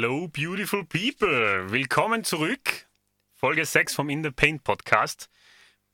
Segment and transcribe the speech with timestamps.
[0.00, 1.72] Hello, beautiful people.
[1.72, 2.86] Willkommen zurück.
[3.34, 5.28] Folge 6 vom In the Paint Podcast.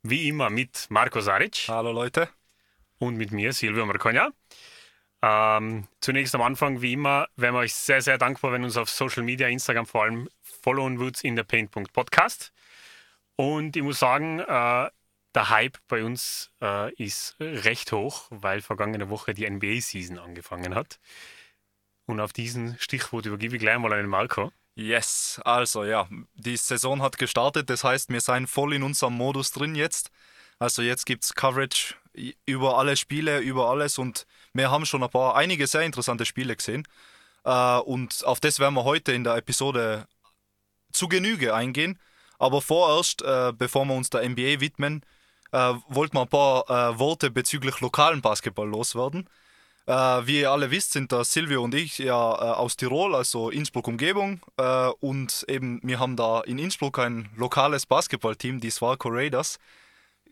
[0.03, 1.69] Wie immer mit Marco Saric.
[1.69, 2.29] Hallo Leute.
[2.99, 4.29] Und mit mir, Silvio Marconja.
[5.23, 8.91] Ähm, zunächst am Anfang, wie immer, wären wir euch sehr, sehr dankbar, wenn uns auf
[8.91, 12.53] Social Media, Instagram vor allem, followen würdet in der Paint.podcast.
[13.37, 14.91] Und ich muss sagen, äh,
[15.35, 21.01] der Hype bei uns äh, ist recht hoch, weil vergangene Woche die NBA-Season angefangen hat.
[22.07, 24.53] Und auf diesen Stichwort übergebe ich gleich mal an den Marco.
[24.77, 29.53] Yes, also ja, die Saison hat gestartet, das heißt, wir sind voll in unserem Modus
[29.53, 30.11] drin jetzt.
[30.59, 31.95] Also jetzt gibt es Coverage
[32.45, 36.57] über alle Spiele, über alles und wir haben schon ein paar, einige sehr interessante Spiele
[36.57, 36.87] gesehen.
[37.45, 40.07] Äh, und auf das werden wir heute in der Episode
[40.93, 41.99] zu Genüge eingehen.
[42.39, 45.05] Aber vorerst, äh, bevor wir uns der NBA widmen,
[45.53, 49.29] äh, wollten wir ein paar Worte bezüglich lokalen Basketball loswerden.
[49.87, 49.93] Äh,
[50.27, 53.87] wie ihr alle wisst, sind da Silvio und ich ja äh, aus Tirol, also Innsbruck
[53.87, 54.41] Umgebung.
[54.57, 59.59] Äh, und eben, wir haben da in Innsbruck ein lokales Basketballteam, die Swarco Raiders,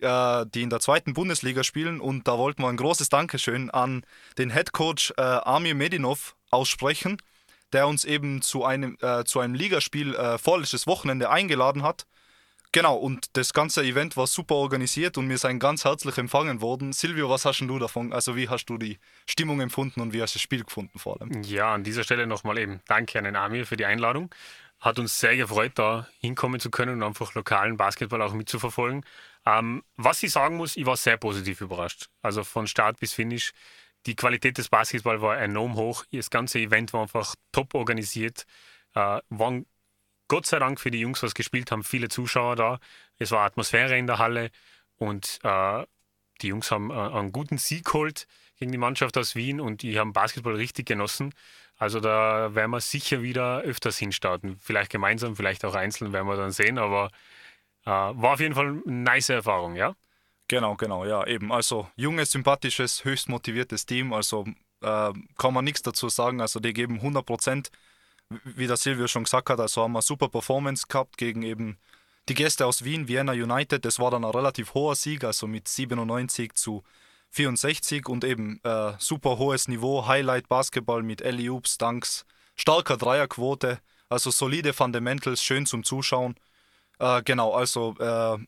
[0.00, 2.00] äh, die in der zweiten Bundesliga spielen.
[2.00, 4.04] Und da wollten wir ein großes Dankeschön an
[4.38, 7.18] den Head Coach Amir Medinov aussprechen,
[7.74, 12.06] der uns eben zu einem, zu einem Ligaspiel vorletztes Wochenende eingeladen hat.
[12.74, 16.94] Genau, und das ganze Event war super organisiert und wir sind ganz herzlich empfangen worden.
[16.94, 18.14] Silvio, was hast du davon?
[18.14, 21.20] Also, wie hast du die Stimmung empfunden und wie hast du das Spiel gefunden vor
[21.20, 21.42] allem?
[21.42, 24.34] Ja, an dieser Stelle nochmal eben Danke an den Amir für die Einladung.
[24.80, 29.04] Hat uns sehr gefreut, da hinkommen zu können und einfach lokalen Basketball auch mitzuverfolgen.
[29.44, 32.08] Ähm, was ich sagen muss, ich war sehr positiv überrascht.
[32.22, 33.52] Also von Start bis Finish.
[34.06, 36.04] Die Qualität des Basketballs war enorm hoch.
[36.10, 38.46] Das ganze Event war einfach top organisiert.
[38.94, 39.66] Äh, waren
[40.32, 42.80] Gott sei Dank für die Jungs, was gespielt haben, viele Zuschauer da.
[43.18, 44.50] Es war Atmosphäre in der Halle
[44.96, 45.84] und äh,
[46.40, 48.26] die Jungs haben äh, einen guten Sieg geholt
[48.58, 51.34] gegen die Mannschaft aus Wien und die haben Basketball richtig genossen.
[51.76, 54.56] Also da werden wir sicher wieder öfters hinstarten.
[54.58, 56.78] Vielleicht gemeinsam, vielleicht auch einzeln, werden wir dann sehen.
[56.78, 57.10] Aber
[57.84, 59.94] äh, war auf jeden Fall eine nice Erfahrung, ja?
[60.48, 61.52] Genau, genau, ja, eben.
[61.52, 64.14] Also junges, sympathisches, höchst motiviertes Team.
[64.14, 64.46] Also
[64.80, 66.40] äh, kann man nichts dazu sagen.
[66.40, 67.70] Also die geben 100 Prozent
[68.44, 71.78] wie der Silvio schon gesagt hat, also haben wir super Performance gehabt gegen eben
[72.28, 73.84] die Gäste aus Wien, Vienna United.
[73.84, 76.82] Das war dann ein relativ hoher Sieg, also mit 97 zu
[77.30, 82.26] 64 und eben äh, super hohes Niveau, Highlight Basketball mit Ellie Oops, Dunks,
[82.56, 86.34] starker Dreierquote, also solide Fundamentals, schön zum Zuschauen.
[86.98, 88.38] Äh, genau, also äh,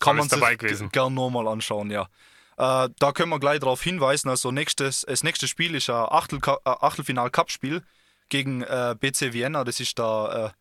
[0.00, 2.08] kann man sich gern nochmal anschauen, ja.
[2.56, 6.38] Äh, da können wir gleich darauf hinweisen, also nächstes, das nächste Spiel ist ein Achtel,
[6.38, 7.82] äh, Achtelfinal-Cup-Spiel
[8.30, 9.64] gegen äh, BC Vienna.
[9.64, 10.54] Das ist der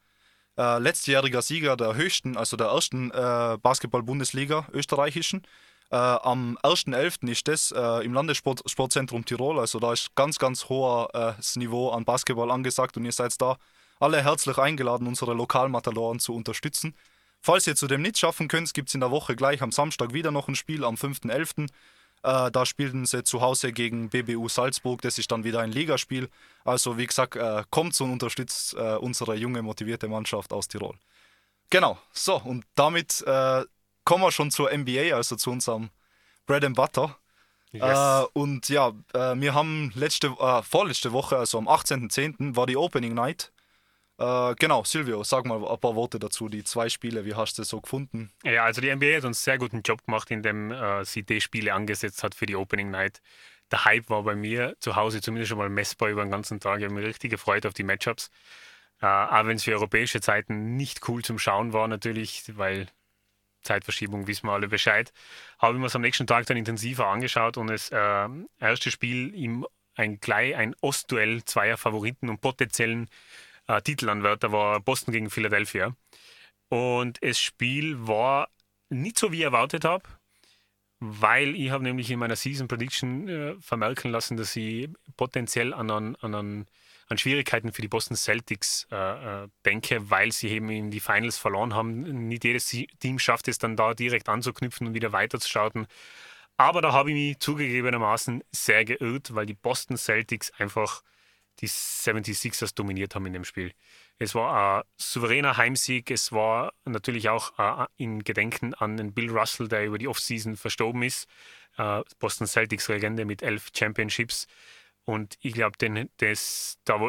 [0.57, 5.43] äh, äh, letztjähriger Sieger der höchsten, also der ersten äh, Basketball-Bundesliga österreichischen.
[5.91, 7.29] Äh, am 1.11.
[7.29, 9.59] ist das äh, im Landessportzentrum Tirol.
[9.59, 13.57] Also da ist ganz, ganz hohes Niveau an Basketball angesagt und ihr seid da
[13.99, 16.93] alle herzlich eingeladen, unsere Lokalmataloren zu unterstützen.
[17.41, 20.13] Falls ihr zu dem nicht schaffen könnt, gibt es in der Woche gleich am Samstag
[20.13, 21.69] wieder noch ein Spiel am 5.11.
[22.23, 25.01] Äh, da spielten sie zu Hause gegen BBU Salzburg.
[25.01, 26.29] Das ist dann wieder ein Ligaspiel.
[26.65, 30.97] Also wie gesagt, äh, kommt und unterstützt äh, unsere junge, motivierte Mannschaft aus Tirol.
[31.69, 33.63] Genau, so und damit äh,
[34.03, 35.89] kommen wir schon zur NBA, also zu unserem
[36.45, 37.15] Bread and Butter.
[37.71, 37.83] Yes.
[37.83, 42.55] Äh, und ja, äh, wir haben letzte, vorletzte Woche, also am 18.10.
[42.55, 43.51] war die Opening Night
[44.19, 47.61] äh, genau, Silvio, sag mal ein paar Worte dazu, die zwei Spiele, wie hast du
[47.61, 48.31] das so gefunden?
[48.43, 51.73] Ja, also die NBA hat uns sehr guten Job gemacht, indem äh, sie die Spiele
[51.73, 53.21] angesetzt hat für die Opening Night.
[53.71, 56.79] Der Hype war bei mir zu Hause zumindest schon mal messbar über den ganzen Tag.
[56.79, 58.29] Ich habe mich richtig gefreut auf die Matchups.
[59.01, 62.87] Äh, auch wenn es für europäische Zeiten nicht cool zum Schauen war, natürlich, weil
[63.61, 65.13] Zeitverschiebung wissen wir alle Bescheid,
[65.59, 68.27] habe ich mir es am nächsten Tag dann intensiver angeschaut und das äh,
[68.59, 69.65] erste Spiel im
[69.95, 73.09] ein ein Ostduell zweier Favoriten und potenziellen
[73.69, 75.95] äh, Titelanwärter war Boston gegen Philadelphia.
[76.69, 78.49] Und das Spiel war
[78.89, 80.03] nicht so, wie ich erwartet habe,
[80.99, 85.89] weil ich habe nämlich in meiner Season Prediction äh, vermerken lassen, dass ich potenziell an,
[85.91, 86.65] an, an,
[87.07, 91.37] an Schwierigkeiten für die Boston Celtics äh, äh, denke, weil sie eben in die Finals
[91.37, 92.27] verloren haben.
[92.27, 95.87] Nicht jedes Team schafft es dann da direkt anzuknüpfen und wieder weiterzuschauen.
[96.57, 101.03] Aber da habe ich mich zugegebenermaßen sehr geirrt, weil die Boston Celtics einfach
[101.61, 103.73] die 76ers dominiert haben in dem Spiel.
[104.17, 106.11] Es war ein souveräner Heimsieg.
[106.11, 110.57] Es war natürlich auch äh, in Gedenken an den Bill Russell, der über die Offseason
[110.57, 111.27] verstorben ist.
[111.77, 114.47] Äh, Boston Celtics Legende mit elf Championships.
[115.05, 115.95] Und ich glaube, da,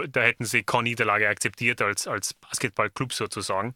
[0.06, 3.74] da hätten sie keine Niederlage akzeptiert als, als Basketballclub sozusagen.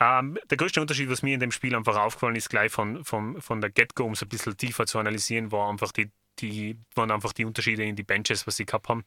[0.00, 3.40] Ähm, der größte Unterschied, was mir in dem Spiel einfach aufgefallen ist, gleich von, von,
[3.40, 7.10] von der Get-Go, um es ein bisschen tiefer zu analysieren, war einfach die, die, waren
[7.10, 9.04] einfach die Unterschiede in die Benches, was sie gehabt haben.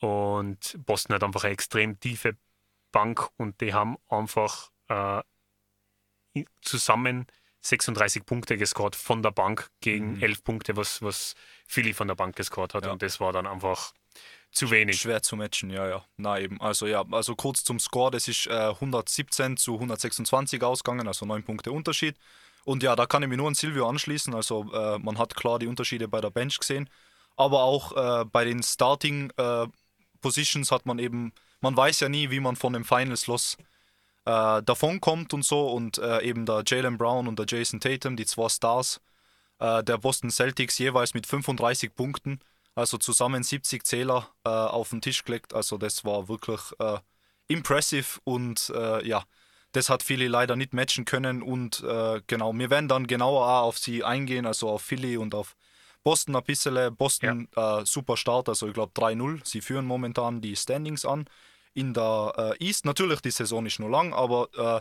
[0.00, 2.36] Und Boston hat einfach eine extrem tiefe
[2.92, 5.22] Bank und die haben einfach äh,
[6.62, 7.26] zusammen
[7.60, 10.22] 36 Punkte gescored von der Bank gegen mhm.
[10.22, 11.34] 11 Punkte, was, was
[11.66, 12.84] Philly von der Bank gescored hat.
[12.84, 12.92] Ja.
[12.92, 13.92] Und das war dann einfach
[14.50, 15.00] zu wenig.
[15.00, 16.04] Schwer zu matchen, ja, ja.
[16.16, 16.60] Na eben.
[16.60, 21.42] Also ja, also kurz zum Score, das ist äh, 117 zu 126 ausgegangen, also 9
[21.42, 22.16] Punkte Unterschied.
[22.64, 24.34] Und ja, da kann ich mich nur an Silvio anschließen.
[24.34, 26.88] Also äh, man hat klar die Unterschiede bei der Bench gesehen.
[27.36, 29.66] Aber auch äh, bei den Starting äh,
[30.20, 33.56] Positions hat man eben, man weiß ja nie, wie man von dem Finals los
[34.24, 35.68] äh, davon kommt und so.
[35.68, 39.00] Und äh, eben der Jalen Brown und der Jason Tatum, die zwei Stars
[39.58, 42.40] äh, der Boston Celtics, jeweils mit 35 Punkten,
[42.74, 45.54] also zusammen 70 Zähler äh, auf den Tisch gelegt.
[45.54, 46.98] Also das war wirklich äh,
[47.48, 49.24] impressive und äh, ja,
[49.72, 51.42] das hat Philly leider nicht matchen können.
[51.42, 51.84] Und
[52.26, 55.56] genau, wir werden dann genauer auf sie eingehen, also auf Philly und auf
[56.04, 56.96] Boston ein bisschen.
[56.96, 57.84] Boston ja.
[57.84, 59.40] super Start, also ich glaube 3-0.
[59.44, 61.28] Sie führen momentan die Standings an
[61.74, 62.84] in der äh, East.
[62.84, 64.80] Natürlich, die Saison ist nur lang, aber äh,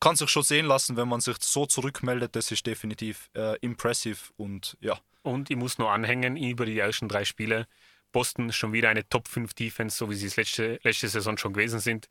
[0.00, 2.34] kann sich schon sehen lassen, wenn man sich so zurückmeldet.
[2.34, 4.98] Das ist definitiv äh, impressive und ja.
[5.22, 7.68] Und ich muss nur anhängen über die ersten drei Spiele.
[8.10, 11.52] Boston schon wieder eine Top 5 Defense, so wie sie es letzte, letzte Saison schon
[11.52, 12.08] gewesen sind.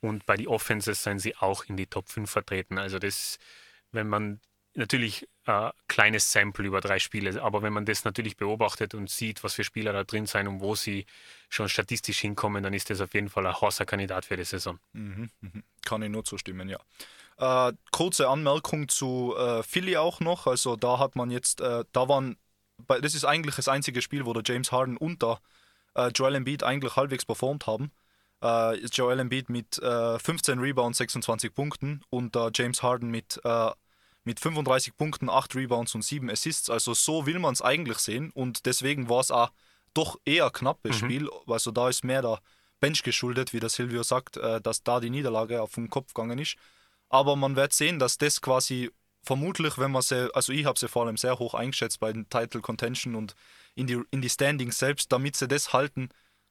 [0.00, 2.78] Und bei den Offenses seien sie auch in die Top 5 vertreten.
[2.78, 3.38] Also das,
[3.90, 4.40] wenn man
[4.74, 9.42] natürlich äh, kleines Sample über drei Spiele, aber wenn man das natürlich beobachtet und sieht,
[9.42, 11.06] was für Spieler da drin sind und wo sie
[11.48, 14.78] schon statistisch hinkommen, dann ist das auf jeden Fall ein horser Kandidat für die Saison.
[14.92, 15.62] Mhm, mhm.
[15.84, 16.78] Kann ich nur zustimmen, ja.
[17.38, 20.46] Äh, kurze Anmerkung zu äh, Philly auch noch.
[20.46, 22.36] Also da hat man jetzt, äh, da waren,
[22.86, 25.40] das ist eigentlich das einzige Spiel, wo der James Harden und der
[25.94, 27.90] äh, Joel Embiid eigentlich halbwegs performt haben.
[28.42, 33.40] Äh, Joel Embiid mit 15 Rebounds, 26 Punkten und James Harden mit
[34.24, 36.70] mit 35 Punkten, 8 Rebounds und 7 Assists.
[36.70, 39.50] Also so will man es eigentlich sehen und deswegen war es auch
[39.94, 41.06] doch eher knappes mhm.
[41.06, 41.30] Spiel.
[41.46, 42.40] Also da ist mehr der
[42.80, 46.38] Bench geschuldet, wie der Silvio sagt, äh, dass da die Niederlage auf den Kopf gegangen
[46.38, 46.56] ist.
[47.08, 48.90] Aber man wird sehen, dass das quasi
[49.22, 52.28] vermutlich, wenn man sie, also ich habe sie vor allem sehr hoch eingeschätzt bei den
[52.28, 53.34] Title Contention und
[53.74, 56.08] in die, in die Standings selbst, damit sie das halten,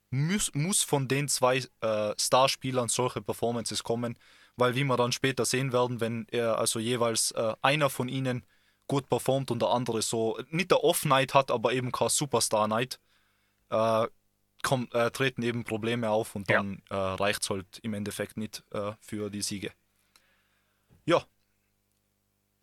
[0.09, 4.17] muss, muss von den zwei äh, Starspielern solche Performances kommen
[4.61, 8.45] weil wie wir dann später sehen werden, wenn er also jeweils äh, einer von ihnen
[8.85, 12.99] gut performt und der andere so nicht der Off-Night hat, aber eben kein Superstar-Night,
[13.71, 17.13] äh, äh, treten eben Probleme auf und dann ja.
[17.13, 19.71] Äh, reicht es halt im Endeffekt nicht äh, für die Siege.
[21.05, 21.25] Ja.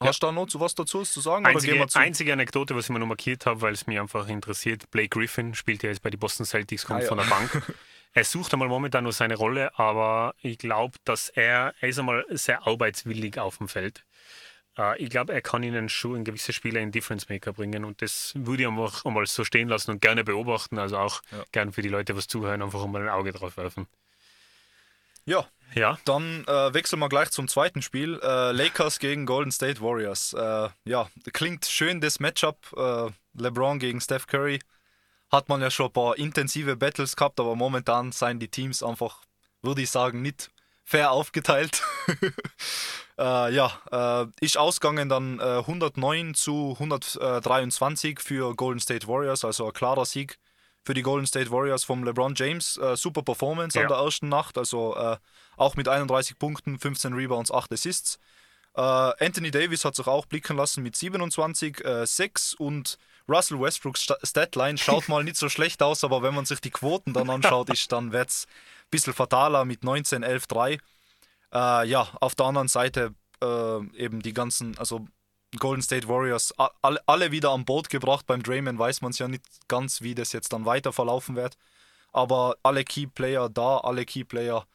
[0.00, 1.46] Hast du da noch was dazu zu sagen?
[1.46, 4.88] Einzige, zu einzige Anekdote, was ich mir noch markiert habe, weil es mich einfach interessiert:
[4.92, 7.08] Blake Griffin spielt ja jetzt bei den Boston Celtics, kommt ah, ja.
[7.08, 7.74] von der Bank.
[8.14, 12.24] Er sucht einmal momentan nur seine Rolle, aber ich glaube, dass er, er ist einmal
[12.30, 14.04] sehr arbeitswillig auf dem Feld.
[14.76, 18.00] Äh, ich glaube, er kann ihnen schon ein gewisser Spieler in Difference Maker bringen und
[18.00, 20.78] das würde ich einfach einmal so stehen lassen und gerne beobachten.
[20.78, 21.44] Also auch ja.
[21.52, 23.86] gerne für die Leute, was zuhören, einfach einmal ein Auge drauf werfen.
[25.24, 25.98] Ja, ja.
[26.06, 28.18] Dann äh, wechseln wir gleich zum zweiten Spiel.
[28.22, 30.32] Äh, Lakers gegen Golden State Warriors.
[30.32, 32.72] Äh, ja, klingt schön das Matchup.
[32.74, 34.58] Äh, LeBron gegen Steph Curry
[35.30, 39.22] hat man ja schon ein paar intensive Battles gehabt, aber momentan seien die Teams einfach,
[39.62, 40.50] würde ich sagen, nicht
[40.84, 41.82] fair aufgeteilt.
[43.18, 49.66] äh, ja, äh, ist ausgegangen dann äh, 109 zu 123 für Golden State Warriors, also
[49.66, 50.38] ein klarer Sieg
[50.84, 52.78] für die Golden State Warriors vom LeBron James.
[52.78, 53.82] Äh, super Performance ja.
[53.82, 55.18] an der ersten Nacht, also äh,
[55.58, 58.18] auch mit 31 Punkten, 15 Rebounds, 8 Assists.
[58.74, 62.96] Äh, Anthony Davis hat sich auch blicken lassen mit 27, 6 und
[63.28, 67.12] Russell Westbrooks Statline schaut mal nicht so schlecht aus, aber wenn man sich die Quoten
[67.12, 70.78] dann anschaut, ist, dann wird es ein bisschen fataler mit 19, 11, 3.
[71.52, 75.06] Äh, ja, auf der anderen Seite äh, eben die ganzen, also
[75.58, 78.26] Golden State Warriors, alle, alle wieder an Boot gebracht.
[78.26, 81.56] Beim Draymond weiß man es ja nicht ganz, wie das jetzt dann weiter verlaufen wird.
[82.12, 84.66] Aber alle Key Player da, alle Key Player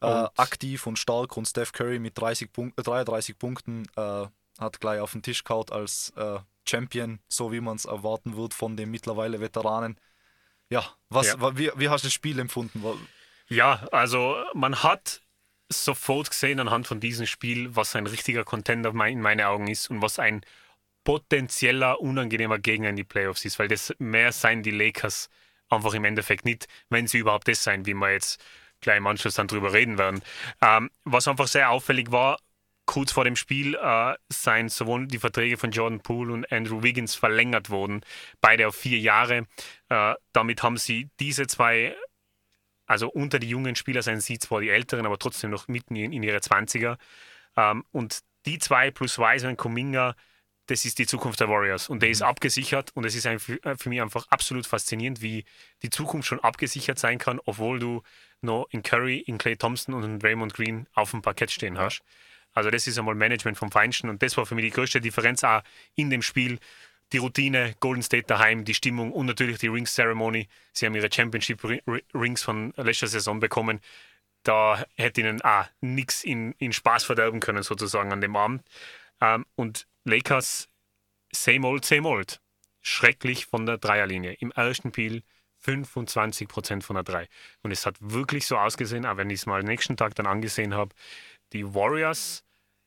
[0.00, 4.26] äh, aktiv und stark und Steph Curry mit 30 Punk 33 Punkten äh,
[4.58, 8.54] hat gleich auf den Tisch gehauen als äh, Champion, so wie man es erwarten wird
[8.54, 9.98] von den mittlerweile Veteranen.
[10.70, 11.56] Ja, was, ja.
[11.56, 12.82] Wie, wie hast du das Spiel empfunden?
[13.48, 15.20] Ja, also man hat
[15.68, 20.02] sofort gesehen anhand von diesem Spiel, was ein richtiger Contender in meinen Augen ist und
[20.02, 20.44] was ein
[21.04, 25.28] potenzieller, unangenehmer Gegner in die Playoffs ist, weil das mehr seien die Lakers
[25.68, 28.42] einfach im Endeffekt nicht, wenn sie überhaupt das sein, wie wir jetzt
[28.80, 30.22] gleich im Anschluss dann drüber reden werden.
[30.60, 32.38] Ähm, was einfach sehr auffällig war,
[32.86, 37.14] kurz vor dem Spiel äh, seien sowohl die Verträge von Jordan Poole und Andrew Wiggins
[37.14, 38.02] verlängert worden,
[38.40, 39.46] beide auf vier Jahre.
[39.88, 41.96] Äh, damit haben sie diese zwei,
[42.86, 46.12] also unter die jungen Spieler seien sie zwar die Älteren, aber trotzdem noch mitten in,
[46.12, 46.98] in ihre 20er.
[47.56, 50.14] Ähm, und die zwei plus Wiseman Kuminga
[50.66, 52.28] das ist die Zukunft der Warriors und der ist mhm.
[52.28, 55.44] abgesichert und es ist für, äh, für mich einfach absolut faszinierend, wie
[55.82, 58.02] die Zukunft schon abgesichert sein kann, obwohl du
[58.40, 62.02] noch in Curry, in Clay Thompson und in Raymond Green auf dem Parkett stehen hast.
[62.54, 65.44] Also das ist einmal Management vom Feinsten und das war für mich die größte Differenz
[65.44, 65.62] auch
[65.96, 66.58] in dem Spiel.
[67.12, 70.48] Die Routine, Golden State daheim, die Stimmung und natürlich die Rings Ceremony.
[70.72, 71.62] Sie haben ihre Championship
[72.14, 73.80] Rings von letzter Saison bekommen.
[74.42, 78.62] Da hätte ihnen auch nichts in, in Spaß verderben können, sozusagen an dem Abend.
[79.20, 80.68] Ähm, und Lakers,
[81.30, 82.40] same old, same old.
[82.80, 84.32] Schrecklich von der Dreierlinie.
[84.34, 85.22] Im ersten Spiel
[85.64, 87.28] 25 Prozent von der Drei.
[87.62, 90.74] Und es hat wirklich so ausgesehen, aber wenn ich es mal nächsten Tag dann angesehen
[90.74, 90.94] habe,
[91.54, 92.44] die Warriors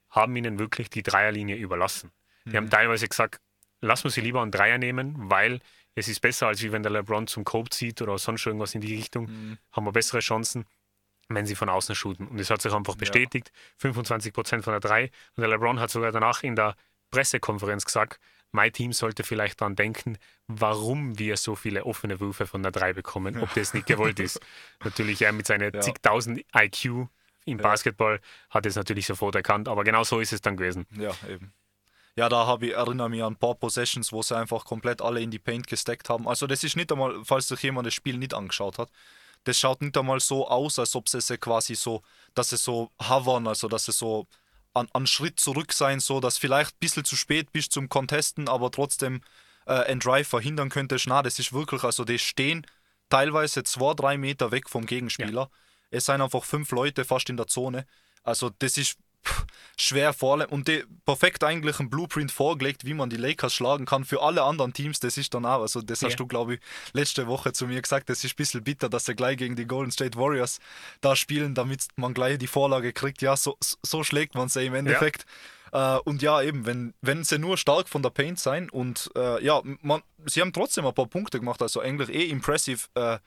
[0.10, 2.12] haben ihnen wirklich die Dreierlinie überlassen.
[2.46, 2.58] Die mhm.
[2.58, 3.42] haben teilweise gesagt,
[3.82, 5.60] lass uns sie lieber einen Dreier nehmen, weil
[5.96, 8.82] es ist besser, als wie wenn der LeBron zum Cope zieht oder sonst irgendwas in
[8.82, 9.26] die Richtung.
[9.26, 9.58] Mhm.
[9.72, 10.66] Haben wir bessere Chancen,
[11.30, 12.28] wenn sie von außen shooten.
[12.28, 13.52] Und es hat sich einfach bestätigt.
[13.54, 13.62] Ja.
[13.78, 15.06] 25 Prozent von der Drei.
[15.36, 16.76] Und der LeBron hat sogar danach in der
[17.10, 18.20] Pressekonferenz gesagt,
[18.52, 22.94] mein Team sollte vielleicht daran denken, warum wir so viele offene Würfe von der 3
[22.94, 24.40] bekommen, ob das nicht gewollt ist.
[24.84, 25.82] natürlich, er mit seinen ja.
[25.82, 27.10] zigtausend IQ
[27.48, 30.86] im Basketball hat es natürlich sofort erkannt, aber genau so ist es dann gewesen.
[30.98, 31.54] Ja, eben.
[32.16, 35.22] Ja, da habe ich, erinnere mich an ein paar Possessions, wo sie einfach komplett alle
[35.22, 36.28] in die Paint gesteckt haben.
[36.28, 38.90] Also das ist nicht einmal, falls sich jemand das Spiel nicht angeschaut hat,
[39.44, 42.02] das schaut nicht einmal so aus, als ob sie quasi so,
[42.34, 44.28] dass sie so hovern, also dass sie so
[44.74, 48.50] an, an Schritt zurück sein, so dass vielleicht ein bisschen zu spät bist zum Contesten,
[48.50, 49.22] aber trotzdem
[49.66, 51.08] äh, ein Drive verhindern könntest.
[51.08, 52.66] Na, das ist wirklich, also die stehen
[53.10, 55.42] teilweise zwei, drei Meter weg vom Gegenspieler.
[55.42, 55.50] Ja.
[55.90, 57.86] Es sind einfach fünf Leute fast in der Zone.
[58.24, 58.98] Also das ist
[59.78, 64.06] schwer vor und die, perfekt eigentlich ein Blueprint vorgelegt, wie man die Lakers schlagen kann
[64.06, 65.00] für alle anderen Teams.
[65.00, 66.08] Das ist dann auch, also das ja.
[66.08, 66.60] hast du, glaube ich,
[66.94, 69.66] letzte Woche zu mir gesagt, das ist ein bisschen bitter, dass sie gleich gegen die
[69.66, 70.60] Golden State Warriors
[71.02, 73.22] da spielen, damit man gleich die Vorlage kriegt.
[73.22, 75.26] Ja, so, so schlägt man sie im Endeffekt.
[75.72, 75.98] Ja.
[75.98, 79.44] Äh, und ja, eben, wenn, wenn sie nur stark von der Paint sein und äh,
[79.44, 83.20] ja, man, sie haben trotzdem ein paar Punkte gemacht, also eigentlich eh impressive, äh,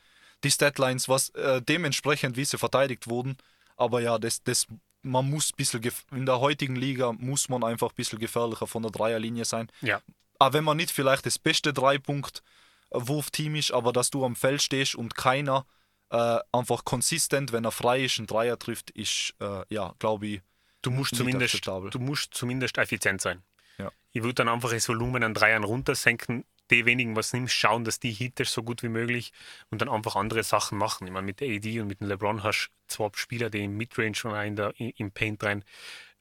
[0.45, 3.37] die Statlines, was äh, dementsprechend, wie sie verteidigt wurden.
[3.77, 4.67] Aber ja, das, das
[5.03, 5.83] man muss ein bisschen,
[6.13, 9.71] in der heutigen Liga muss man einfach ein bisschen gefährlicher von der Dreierlinie sein.
[9.81, 10.01] Ja.
[10.39, 14.95] Aber wenn man nicht vielleicht das beste Dreipunkt-Wurfteam ist, aber dass du am Feld stehst
[14.95, 15.67] und keiner
[16.11, 20.41] äh, einfach konsistent, wenn er frei ist, einen Dreier trifft, ist, äh, ja, glaube ich,
[20.83, 23.43] du musst, zumindest, du musst zumindest effizient sein.
[23.79, 23.91] Ja.
[24.13, 28.01] Ich würde dann einfach das Volumen an Dreiern runtersenken, die wenigen, was nimmst, schauen, dass
[28.01, 29.33] die Hitters so gut wie möglich
[29.71, 31.07] und dann einfach andere Sachen machen.
[31.07, 33.77] Ich meine, mit der AD und mit dem LeBron hast du zwei Spieler, die im
[33.77, 35.65] Midrange und in der, im Paint rein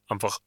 [0.07, 0.39] einfach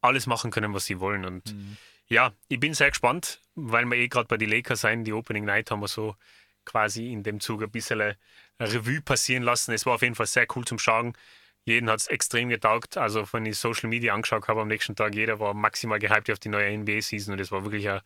[0.00, 1.24] alles machen können, was sie wollen.
[1.24, 1.76] Und mhm.
[2.08, 5.44] ja, ich bin sehr gespannt, weil wir eh gerade bei den Lakers sein, die Opening
[5.44, 6.16] Night haben wir so
[6.64, 8.16] quasi in dem Zug ein bisschen eine
[8.60, 9.72] Revue passieren lassen.
[9.72, 11.16] Es war auf jeden Fall sehr cool zum Schauen.
[11.64, 12.96] Jeden hat es extrem getaugt.
[12.96, 16.40] Also, wenn ich Social Media angeschaut habe am nächsten Tag, jeder war maximal gehypt auf
[16.40, 18.00] die neue NBA-Season und es war wirklich ein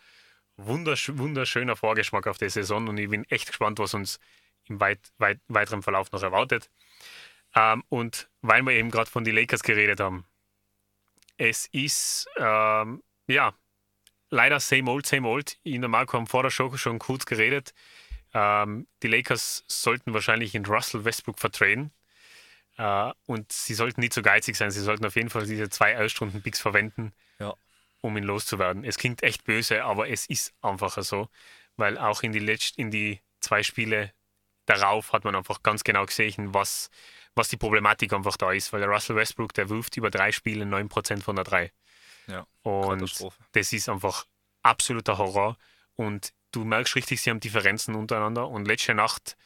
[0.56, 4.18] wundersch wunderschöner Vorgeschmack auf die Saison und ich bin echt gespannt, was uns
[4.64, 6.70] im weit, weit, weiteren Verlauf noch erwartet.
[7.54, 10.25] Ähm, und weil wir eben gerade von den Lakers geredet haben,
[11.36, 13.54] es ist ähm, ja
[14.30, 15.58] leider same old, same old.
[15.62, 17.75] In der Marco haben vor der Show schon kurz geredet.
[18.34, 21.92] Ähm, die Lakers sollten wahrscheinlich in Russell Westbrook vertraden.
[22.78, 24.70] Uh, und sie sollten nicht so geizig sein.
[24.70, 27.54] Sie sollten auf jeden Fall diese zwei Erstrunden-Picks verwenden, ja
[28.06, 28.84] um ihn loszuwerden.
[28.84, 31.28] Es klingt echt böse, aber es ist einfach so,
[31.76, 34.12] weil auch in die, Letzt in die zwei Spiele
[34.66, 36.90] darauf hat man einfach ganz genau gesehen, was,
[37.34, 40.64] was die Problematik einfach da ist, weil der Russell Westbrook, der wirft über drei Spiele
[40.64, 41.72] 9% von der 3.
[42.28, 44.26] Ja, und das ist einfach
[44.62, 45.56] absoluter Horror.
[45.94, 48.48] Und du merkst richtig, sie haben Differenzen untereinander.
[48.48, 49.36] Und letzte Nacht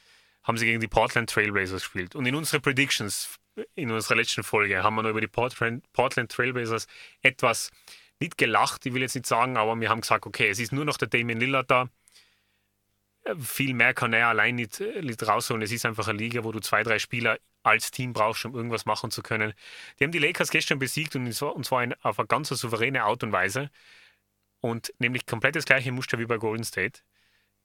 [0.42, 2.14] haben sie gegen die Portland Trailblazers gespielt.
[2.14, 3.38] Und in unsere Predictions,
[3.74, 6.86] in unserer letzten Folge, haben wir noch über die Portland, Portland Trailblazers
[7.20, 7.70] etwas
[8.20, 10.84] nicht gelacht, ich will jetzt nicht sagen, aber wir haben gesagt, okay, es ist nur
[10.84, 11.88] noch der Damien Lillard da.
[13.38, 15.62] Viel mehr kann er allein nicht, äh, nicht rausholen.
[15.62, 18.86] Es ist einfach eine Liga, wo du zwei, drei Spieler als Team brauchst, um irgendwas
[18.86, 19.52] machen zu können.
[19.98, 23.32] Die haben die Lakers gestern besiegt und zwar, zwar auf eine ganz souveräne Art und
[23.32, 23.70] Weise.
[24.60, 27.00] Und nämlich komplett das gleiche Muster wie bei Golden State.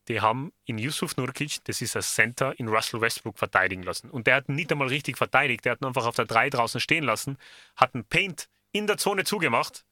[0.08, 4.10] Die haben in Yusuf Nurkic, das ist ein Center, in Russell Westbrook verteidigen lassen.
[4.10, 6.80] Und der hat nicht einmal richtig verteidigt, der hat ihn einfach auf der 3 draußen
[6.80, 7.38] stehen lassen,
[7.76, 9.86] hat einen Paint in der Zone zugemacht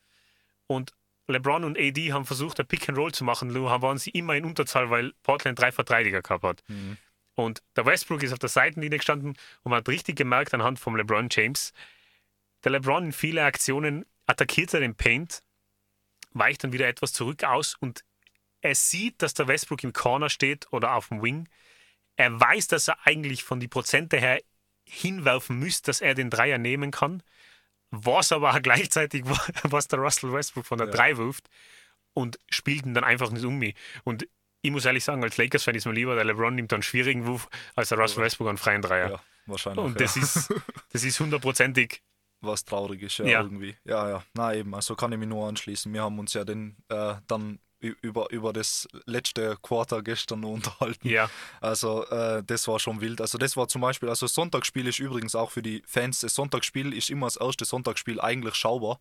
[0.67, 0.93] und
[1.27, 3.47] LeBron und AD haben versucht, ein Pick and Roll zu machen.
[3.49, 6.63] Nur waren sie immer in Unterzahl, weil Portland drei Verteidiger gehabt hat.
[6.67, 6.97] Mhm.
[7.35, 9.29] Und der Westbrook ist auf der Seitenlinie gestanden
[9.63, 11.73] und man hat richtig gemerkt anhand von LeBron James,
[12.63, 15.41] der LeBron in viele Aktionen attackiert er den Paint,
[16.31, 18.03] weicht dann wieder etwas zurück aus und
[18.61, 21.49] er sieht, dass der Westbrook im Corner steht oder auf dem Wing.
[22.15, 24.39] Er weiß, dass er eigentlich von die Prozente her
[24.87, 27.23] hinwerfen müsste, dass er den Dreier nehmen kann
[27.95, 29.23] was aber auch gleichzeitig,
[29.63, 30.93] was der Russell Westbrook von der Ja.
[30.93, 31.47] 3 wirft
[32.13, 33.75] und spielt ihn dann einfach nicht um mich.
[34.03, 34.27] Und
[34.61, 37.49] ich muss ehrlich sagen, als Lakers-Fan ist mir lieber, der LeBron nimmt einen schwierigen Wurf
[37.75, 38.25] als der Russell Ja.
[38.25, 39.09] Westbrook einen freien Dreier.
[39.11, 39.83] Ja, wahrscheinlich.
[39.85, 40.05] Und ja.
[40.05, 40.53] das ist,
[40.91, 42.01] das ist hundertprozentig.
[42.41, 43.41] was traurig ist, ja, Ja.
[43.41, 43.75] irgendwie.
[43.85, 44.23] Ja, ja.
[44.33, 45.93] Na eben, also kann ich mich nur anschließen.
[45.93, 51.07] Wir haben uns ja den äh, dann über, über das letzte Quarter gestern unterhalten.
[51.07, 51.29] Ja,
[51.61, 53.21] Also äh, das war schon wild.
[53.21, 56.35] Also das war zum Beispiel, also das Sonntagsspiel ist übrigens auch für die Fans, das
[56.35, 58.99] Sonntagsspiel ist immer das erste Sonntagsspiel eigentlich schaubar.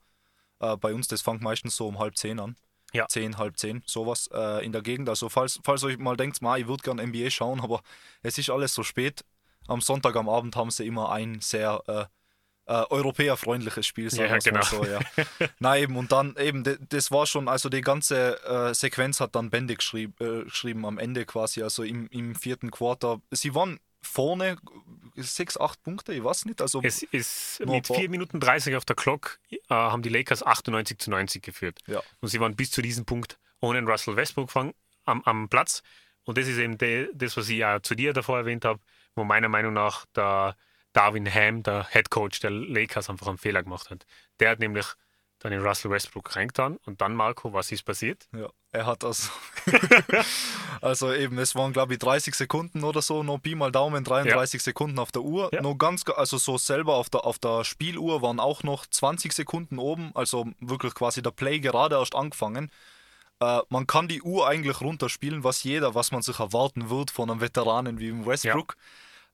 [0.60, 2.56] Äh, bei uns, das fängt meistens so um halb zehn an.
[2.92, 3.08] Ja.
[3.08, 5.08] Zehn, halb zehn, sowas äh, in der Gegend.
[5.08, 7.82] Also falls, falls euch mal denkt, ma, ich würde gerne NBA schauen, aber
[8.22, 9.24] es ist alles so spät.
[9.66, 12.08] Am Sonntag am Abend haben sie immer ein sehr
[12.66, 14.62] äh, äh, europäerfreundliches Spiel, sagen Ja, genau.
[14.62, 15.00] so, ja.
[15.58, 19.50] Na eben, und dann eben, das war schon, also die ganze äh, Sequenz hat dann
[19.50, 23.20] Bände geschrieb, äh, geschrieben am Ende quasi, also im, im vierten Quarter.
[23.30, 24.56] Sie waren vorne
[25.16, 28.96] sechs, acht Punkte, ich weiß nicht, also es ist mit 4 Minuten 30 auf der
[28.96, 31.80] Clock äh, haben die Lakers 98 zu 90 geführt.
[31.86, 34.54] ja, Und sie waren bis zu diesem Punkt ohne Russell Westbrook
[35.04, 35.82] am, am Platz.
[36.24, 38.80] Und das ist eben de, das, was ich ja zu dir davor erwähnt habe,
[39.14, 40.56] wo meiner Meinung nach der
[40.92, 44.04] Darwin Ham, der Head Coach der Lakers, einfach einen Fehler gemacht hat.
[44.40, 44.86] Der hat nämlich
[45.38, 48.28] dann den Russell Westbrook reingetan und dann, Marco, was ist passiert?
[48.32, 49.30] ja, er hat das.
[50.80, 54.62] also eben, es waren glaube ich 30 Sekunden oder so, noch Pi mal Daumen, 33
[54.62, 55.50] Sekunden auf der Uhr.
[55.52, 55.60] Ja.
[55.62, 59.32] Noch ganz, ga- also so selber auf der, auf der Spieluhr waren auch noch 20
[59.32, 62.70] Sekunden oben, also wirklich quasi der Play gerade erst angefangen.
[63.40, 67.30] Äh, man kann die Uhr eigentlich runterspielen, was jeder, was man sich erwarten wird von
[67.30, 68.76] einem Veteranen wie dem Westbrook.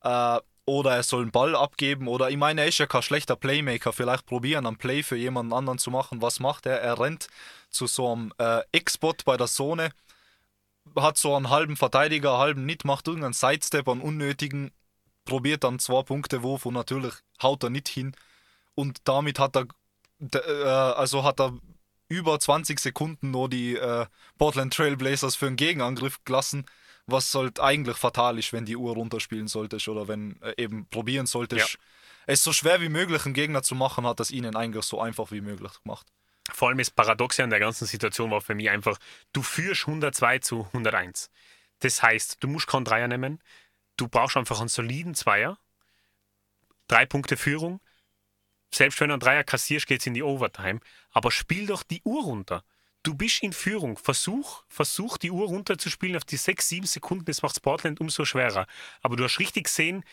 [0.02, 0.38] Äh,
[0.68, 2.08] oder er soll einen Ball abgeben.
[2.08, 3.92] Oder ich meine, er ist ja kein schlechter Playmaker.
[3.92, 6.20] Vielleicht probieren, einen Play für jemanden anderen zu machen.
[6.20, 6.80] Was macht er?
[6.82, 7.28] Er rennt
[7.70, 9.90] zu so einem äh, X-Spot bei der Zone,
[10.94, 14.70] hat so einen halben Verteidiger, halben nicht, macht irgendeinen Sidestep, einen unnötigen,
[15.24, 18.14] probiert dann zwei Punkte Wurf und natürlich haut er nicht hin.
[18.74, 19.66] Und damit hat er,
[20.34, 21.54] äh, also hat er
[22.08, 24.04] über 20 Sekunden nur die äh,
[24.36, 26.66] Portland Trailblazers für einen Gegenangriff gelassen,
[27.08, 31.26] was halt eigentlich fatal ist, wenn die Uhr runterspielen solltest oder wenn äh, eben probieren
[31.26, 31.78] solltest.
[32.26, 35.32] Es so schwer wie möglich einen Gegner zu machen, hat das ihnen eigentlich so einfach
[35.32, 36.06] wie möglich gemacht.
[36.52, 38.98] Vor allem das Paradoxe an der ganzen Situation war für mich einfach,
[39.32, 41.30] du führst 102 zu 101.
[41.80, 43.42] Das heißt, du musst keinen Dreier nehmen,
[43.96, 45.58] du brauchst einfach einen soliden Zweier,
[46.88, 47.80] drei Punkte Führung.
[48.72, 50.80] Selbst wenn du einen Dreier kassierst, geht es in die Overtime.
[51.10, 52.64] Aber spiel doch die Uhr runter.
[53.02, 53.96] Du bist in Führung.
[53.96, 57.24] Versuch, versuch die Uhr runterzuspielen auf die sechs, sieben Sekunden.
[57.24, 58.66] Das macht Portland umso schwerer.
[59.02, 60.04] Aber du hast richtig gesehen,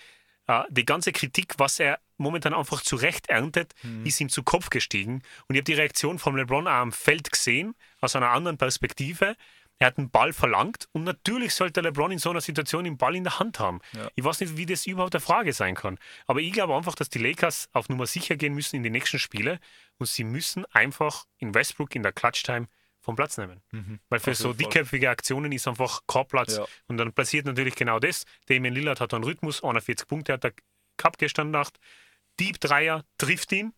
[0.47, 3.73] äh, die ganze Kritik, was er momentan einfach zu Recht erntet,
[4.05, 5.21] ist ihm zu Kopf gestiegen.
[5.47, 9.35] Und ich habe die Reaktion von LeBron auch am Feld gesehen, aus einer anderen Perspektive.
[9.77, 13.15] Er hat einen Ball verlangt und natürlich sollte LeBron in so einer Situation den Ball
[13.15, 13.81] in der Hand haben.
[13.93, 14.09] Ja.
[14.15, 15.97] Ich weiß nicht, wie das überhaupt eine Frage sein kann.
[16.27, 19.19] Aber ich glaube einfach, dass die Lakers auf Nummer sicher gehen müssen in die nächsten
[19.19, 19.59] Spiele
[19.97, 22.67] und sie müssen einfach in Westbrook in der Clutch-Time
[23.01, 23.61] vom Platz nehmen.
[24.09, 26.57] Weil für so dickköpfige Aktionen ist einfach kein Platz.
[26.57, 26.65] Ja.
[26.87, 28.25] Und dann passiert natürlich genau das.
[28.47, 30.53] Damien Lillard hat einen Rhythmus, 41 Punkte hat er
[30.97, 31.79] gehabt gestern Nacht.
[32.39, 33.73] Deep Dreier trifft ihn,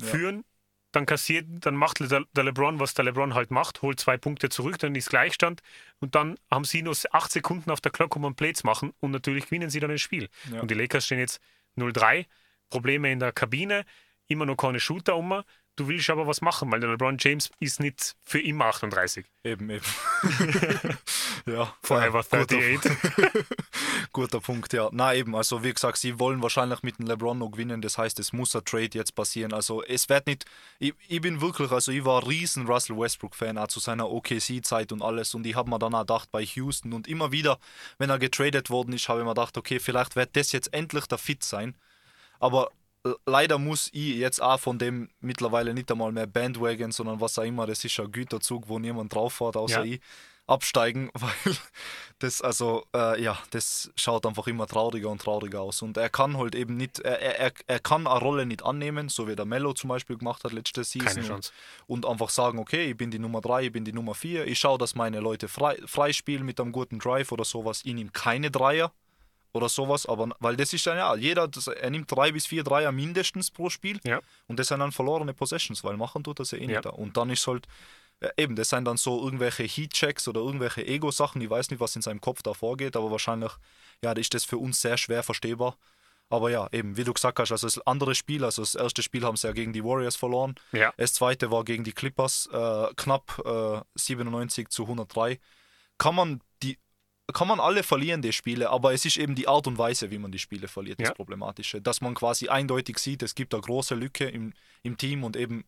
[0.00, 0.44] führen,
[0.92, 4.48] dann kassiert, dann macht der, der LeBron, was der LeBron halt macht, holt zwei Punkte
[4.48, 5.62] zurück, dann ist Gleichstand
[6.00, 8.92] und dann haben sie nur acht Sekunden auf der Glocke, um einen Play zu machen
[9.00, 10.28] und natürlich gewinnen sie dann das Spiel.
[10.52, 10.60] Ja.
[10.60, 11.40] Und die Lakers stehen jetzt
[11.76, 12.26] 0-3,
[12.70, 13.84] Probleme in der Kabine,
[14.26, 15.42] immer noch keine Shooter um.
[15.80, 19.24] Du willst aber was machen, weil der LeBron James ist nicht für immer 38.
[19.42, 19.84] Eben, eben.
[21.46, 22.92] ja, Forever ja, guter, 38.
[24.12, 24.90] guter Punkt, ja.
[24.92, 28.20] Na eben, also wie gesagt, sie wollen wahrscheinlich mit dem LeBron noch gewinnen, das heißt,
[28.20, 29.54] es muss ein Trade jetzt passieren.
[29.54, 30.44] Also es wird nicht,
[30.80, 34.92] ich, ich bin wirklich, also ich war ein riesen Russell Westbrook-Fan, auch zu seiner OKC-Zeit
[34.92, 37.58] und alles und ich habe mir dann auch gedacht bei Houston und immer wieder,
[37.96, 41.06] wenn er getradet worden ist, habe ich mir gedacht, okay, vielleicht wird das jetzt endlich
[41.06, 41.74] der Fit sein.
[42.38, 42.70] Aber
[43.26, 47.44] leider muss ich jetzt auch von dem mittlerweile nicht einmal mehr Bandwagon, sondern was auch
[47.44, 49.94] immer, das ist ein Güterzug, wo niemand drauf fährt, außer Ja.
[49.94, 50.00] ich,
[50.50, 51.56] absteigen, weil
[52.18, 55.80] das, also, äh, ja, das schaut einfach immer trauriger und trauriger aus.
[55.80, 59.28] Und er kann halt eben nicht, er, er, er kann eine Rolle nicht annehmen, so
[59.28, 61.06] wie der Mello zum Beispiel gemacht hat letzte Season.
[61.06, 61.52] Keine Chance.
[61.86, 64.46] Und, und einfach sagen, okay, ich bin die Nummer 3, ich bin die Nummer 4,
[64.46, 67.82] ich schaue, dass meine Leute frei, frei spielen mit einem guten Drive oder sowas.
[67.84, 68.92] Ich nehme keine Dreier
[69.52, 72.62] oder sowas, aber weil das ist dann ja, jeder, das, er nimmt drei bis vier
[72.64, 74.20] Dreier mindestens pro Spiel Ja.
[74.46, 76.80] und das sind dann verlorene Possessions, weil machen tut das ja eh nicht Ja.
[76.82, 76.90] da.
[76.90, 77.66] Und dann ist halt,
[78.22, 81.96] ja, eben, das sind dann so irgendwelche Heat-Checks oder irgendwelche Ego-Sachen, ich weiß nicht, was
[81.96, 83.52] in seinem Kopf da vorgeht, aber wahrscheinlich,
[84.04, 85.76] ja, ist das für uns sehr schwer verstehbar.
[86.32, 89.24] Aber ja, eben, wie du gesagt hast, also das andere Spiel, also das erste Spiel
[89.24, 90.92] haben sie ja gegen die Warriors verloren, Ja.
[90.96, 95.40] das zweite war gegen die Clippers, äh, knapp äh, 97 zu 103.
[95.98, 96.40] Kann man
[97.32, 100.18] kann man alle verlieren, die Spiele, aber es ist eben die Art und Weise, wie
[100.18, 101.14] man die Spiele verliert, das Ja.
[101.14, 101.80] Problematische.
[101.80, 105.64] Dass man quasi eindeutig sieht, es gibt eine große Lücke im, im Team und eben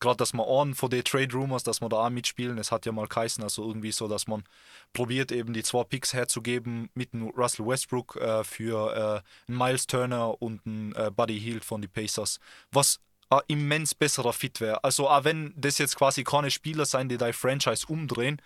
[0.00, 2.86] gerade, dass man an von den Trade Rumors, dass man da auch mitspielen, es hat
[2.86, 4.44] ja mal geheißen, also irgendwie so, dass man
[4.92, 9.86] probiert eben die zwei Picks herzugeben mit einem Russell Westbrook äh, für äh, einen Miles
[9.86, 13.00] Turner und einen äh, Buddy Hield von den Pacers, was
[13.30, 14.84] ein immens besserer Fit wäre.
[14.84, 18.40] Also auch wenn das jetzt quasi keine Spieler sein, die dein Franchise umdrehen,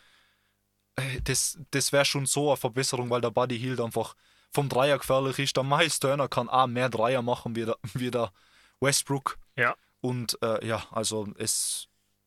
[1.24, 4.14] das, das wäre schon so eine Verbesserung, weil der Buddy Hield einfach
[4.52, 5.56] vom Dreier gefährlich ist.
[5.56, 8.32] Der Miles Turner kann auch mehr Dreier machen wie der, wie der
[8.80, 9.38] Westbrook.
[9.56, 9.74] Ja.
[10.00, 11.86] Und äh, ja, also es.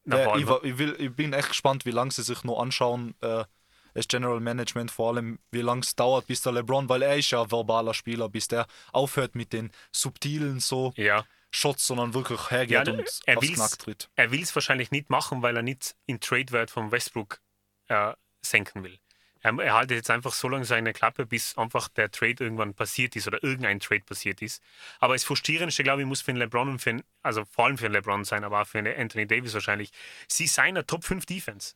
[0.10, 3.16] Äh, ich, wa- ich, will, ich bin echt gespannt, wie lange sie sich noch anschauen,
[3.22, 3.46] äh,
[3.94, 7.30] das General Management, vor allem wie lange es dauert, bis der LeBron, weil er ist
[7.32, 11.26] ja ein verbaler Spieler, bis der aufhört mit den subtilen so Ja.
[11.52, 14.10] Shots, sondern wirklich hergeht Ja, und er aufs Knack tritt.
[14.16, 17.40] Er will es wahrscheinlich nicht machen, weil er nicht den Trade-Wert von Westbrook
[17.88, 18.14] äh,
[18.46, 19.00] senken will.
[19.42, 23.16] Er, er haltet jetzt einfach so lange seine Klappe, bis einfach der Trade irgendwann passiert
[23.16, 24.64] ist oder irgendein Trade passiert ist.
[25.00, 27.78] Aber das Frustrierendste, glaube ich, muss für den LeBron und für den, also vor allem
[27.78, 29.92] für den LeBron sein, aber auch für den Anthony Davis wahrscheinlich.
[30.28, 31.76] Sie seien eine Top 5 Defense.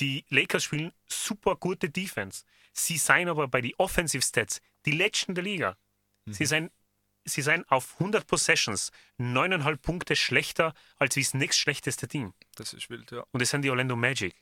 [0.00, 2.44] Die Lakers spielen super gute Defense.
[2.72, 5.76] Sie seien aber bei den Offensive Stats die letzten der Liga.
[6.26, 6.70] Sie seien
[7.24, 12.34] sie seien auf 100 Possessions 9,5 Punkte schlechter als wie das nächstschlechteste Team.
[12.56, 13.24] Das ist wild, ja.
[13.30, 14.34] Und das sind die Orlando Magic.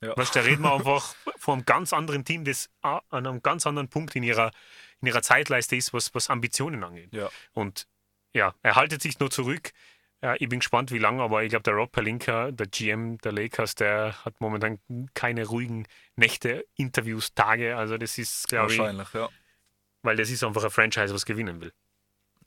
[0.00, 0.16] Ja.
[0.16, 3.88] Weißt, da reden wir einfach von einem ganz anderen Team, das an einem ganz anderen
[3.88, 4.50] Punkt in ihrer,
[5.00, 7.12] in ihrer Zeitleiste ist, was, was Ambitionen angeht.
[7.12, 7.28] Ja.
[7.52, 7.86] Und
[8.32, 9.72] ja, er haltet sich nur zurück.
[10.22, 13.32] Ja, ich bin gespannt, wie lange, aber ich glaube, der Rob Pelinka, der GM der
[13.32, 14.78] Lakers, der hat momentan
[15.14, 17.76] keine ruhigen Nächte, Interviews, Tage.
[17.76, 19.30] Also das ist, glaube ich, Wahrscheinlich, ja.
[20.02, 21.72] weil das ist einfach ein Franchise, was gewinnen will.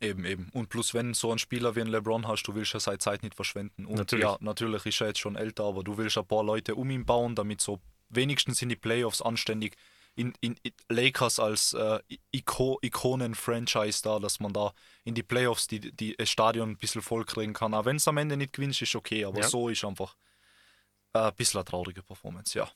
[0.03, 0.49] Eben, eben.
[0.53, 3.23] Und plus, wenn so ein Spieler wie ein LeBron hast, du willst ja seine Zeit
[3.23, 3.85] nicht verschwenden.
[3.85, 4.23] Und Natürlich.
[4.25, 7.05] ja, natürlich ist er jetzt schon älter, aber du willst ein paar Leute um ihn
[7.05, 9.75] bauen, damit so wenigstens in die Playoffs anständig
[10.15, 11.99] in, in, in Lakers als äh,
[12.31, 17.01] Iko, Ikonen-Franchise da, dass man da in die Playoffs die, die, das Stadion ein bisschen
[17.01, 17.73] voll kriegen kann.
[17.73, 19.47] Auch wenn es am Ende nicht gewinnt, ist okay, aber Ja.
[19.47, 20.15] so ist einfach
[21.13, 22.69] äh, ein bisschen eine traurige Performance, ja.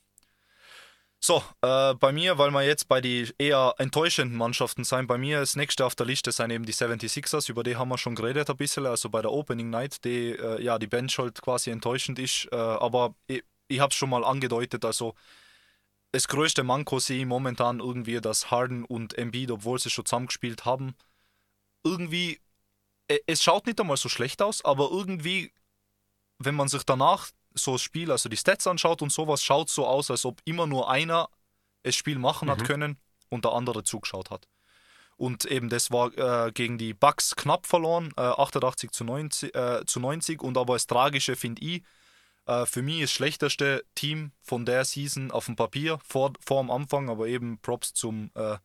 [1.20, 5.40] So, äh, bei mir, weil wir jetzt bei den eher enttäuschenden Mannschaften sein, bei mir
[5.40, 8.50] das nächste auf der Liste sind eben die 76ers, über die haben wir schon geredet
[8.50, 12.20] ein bisschen, also bei der Opening Night, die äh, ja die Bench halt quasi enttäuschend
[12.20, 15.16] ist, äh, aber ich, ich habe es schon mal angedeutet, also
[16.12, 20.66] das größte Manko sehe ich momentan irgendwie, dass Harden und Embiid, obwohl sie schon zusammengespielt
[20.66, 20.96] haben,
[21.84, 22.40] irgendwie,
[23.08, 25.52] äh, es schaut nicht einmal so schlecht aus, aber irgendwie,
[26.40, 29.86] wenn man sich danach so das Spiel, also die Stats anschaut und sowas, schaut so
[29.86, 31.30] aus, als ob immer nur einer
[31.84, 32.64] das Spiel machen hat Mhm.
[32.64, 32.98] können
[33.30, 34.48] und der andere zugeschaut hat.
[35.16, 39.84] Und eben das war äh, gegen die Bucks knapp verloren, äh, 88 zu 90, äh,
[39.86, 40.42] zu 90.
[40.42, 41.84] Und aber das Tragische finde ich,
[42.46, 46.70] äh, für mich das schlechteste Team von der Season auf dem Papier vor, vor dem
[46.70, 48.58] Anfang, aber eben Props zum äh,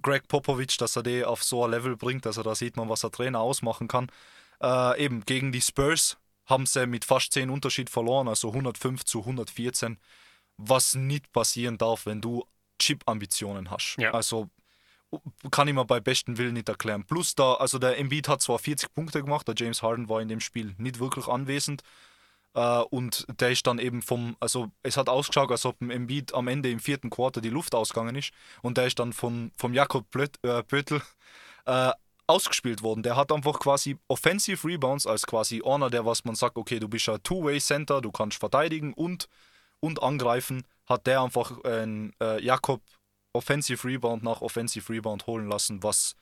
[0.00, 2.26] Greg Popovich, dass er die auf so ein Level bringt.
[2.26, 4.06] Also da sieht man, was der Trainer ausmachen kann.
[4.62, 6.16] Äh, eben gegen die Spurs
[6.48, 9.98] haben sie mit fast 10 Unterschied verloren, also 105 zu 114,
[10.56, 12.44] was nicht passieren darf, wenn du
[12.78, 13.96] Chip-Ambitionen hast.
[13.98, 14.12] Ja.
[14.12, 14.48] Also
[15.50, 17.04] kann ich mir bei besten Willen nicht erklären.
[17.04, 20.28] Plus da, also der Embiid hat zwar 40 Punkte gemacht, der James Harden war in
[20.28, 21.82] dem Spiel nicht wirklich anwesend.
[22.54, 26.34] Äh, und der ist dann eben vom, also es hat ausgeschaut, als ob dem Embiid
[26.34, 28.32] am Ende im vierten Quarter die Luft ausgegangen ist.
[28.62, 31.00] Und der ist dann von, vom Jakob Plöt, äh, Pöttl
[31.66, 31.92] äh,
[32.28, 33.02] ausgespielt worden.
[33.02, 36.88] Der hat einfach quasi Offensive Rebounds als quasi einer, der was man sagt, okay, du
[36.88, 39.28] bist ein Two-Way-Center, du kannst verteidigen und,
[39.80, 42.82] und angreifen, hat der einfach einen äh, Jakob
[43.32, 46.14] Offensive Rebound nach Offensive Rebound holen lassen, was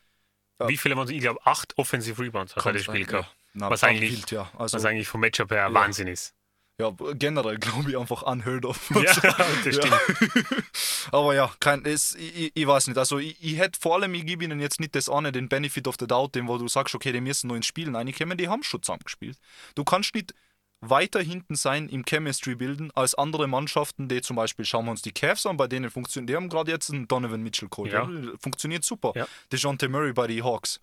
[0.60, 0.68] Ja.
[0.68, 3.34] Wie viele waren Ich glaube, acht Offensive Rebounds hat er gehabt.
[3.52, 4.50] Na, Was eigentlich- ja.
[4.58, 5.74] Also, Was eigentlich vom Matchup her Ja.
[5.74, 6.34] Wahnsinn ist.
[6.78, 8.90] Ja, generell glaube ich einfach unheard of.
[8.94, 9.14] Ja,
[9.64, 10.62] das stimmt.
[11.12, 12.98] Aber ja, kein, es, ich, ich- weiß nicht.
[12.98, 15.88] Also ich, ich hätte vor allem, ich gebe ihnen jetzt nicht das eine, den Benefit
[15.88, 18.48] of the Doubt, dem wo du sagst, okay, die müssen nur ins Spielen reinkommen, die
[18.48, 19.38] haben schon zusammengespielt.
[19.74, 20.34] Du kannst nicht
[20.82, 25.00] weiter hinten sein im Chemistry bilden als andere Mannschaften, die zum Beispiel, schauen wir uns
[25.00, 28.06] die Cavs an, bei denen funktioniert, die haben gerade jetzt einen Donovan Mitchell Code, Ja.
[28.38, 29.12] funktioniert super.
[29.16, 29.26] Ja.
[29.50, 30.80] DeJounte Murray bei den Hawks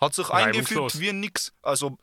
[0.00, 1.52] hat sich eingefügt wie nix.
[1.62, 1.96] Also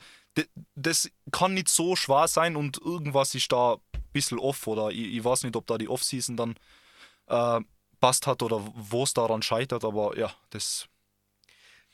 [0.76, 5.16] das kann nicht so schwer sein und irgendwas ist da ein bisschen off oder ich,
[5.16, 6.56] ich weiß nicht, ob da die Offseason dann
[7.28, 7.62] äh,
[8.00, 10.88] passt hat oder wo es daran scheitert, aber ja, das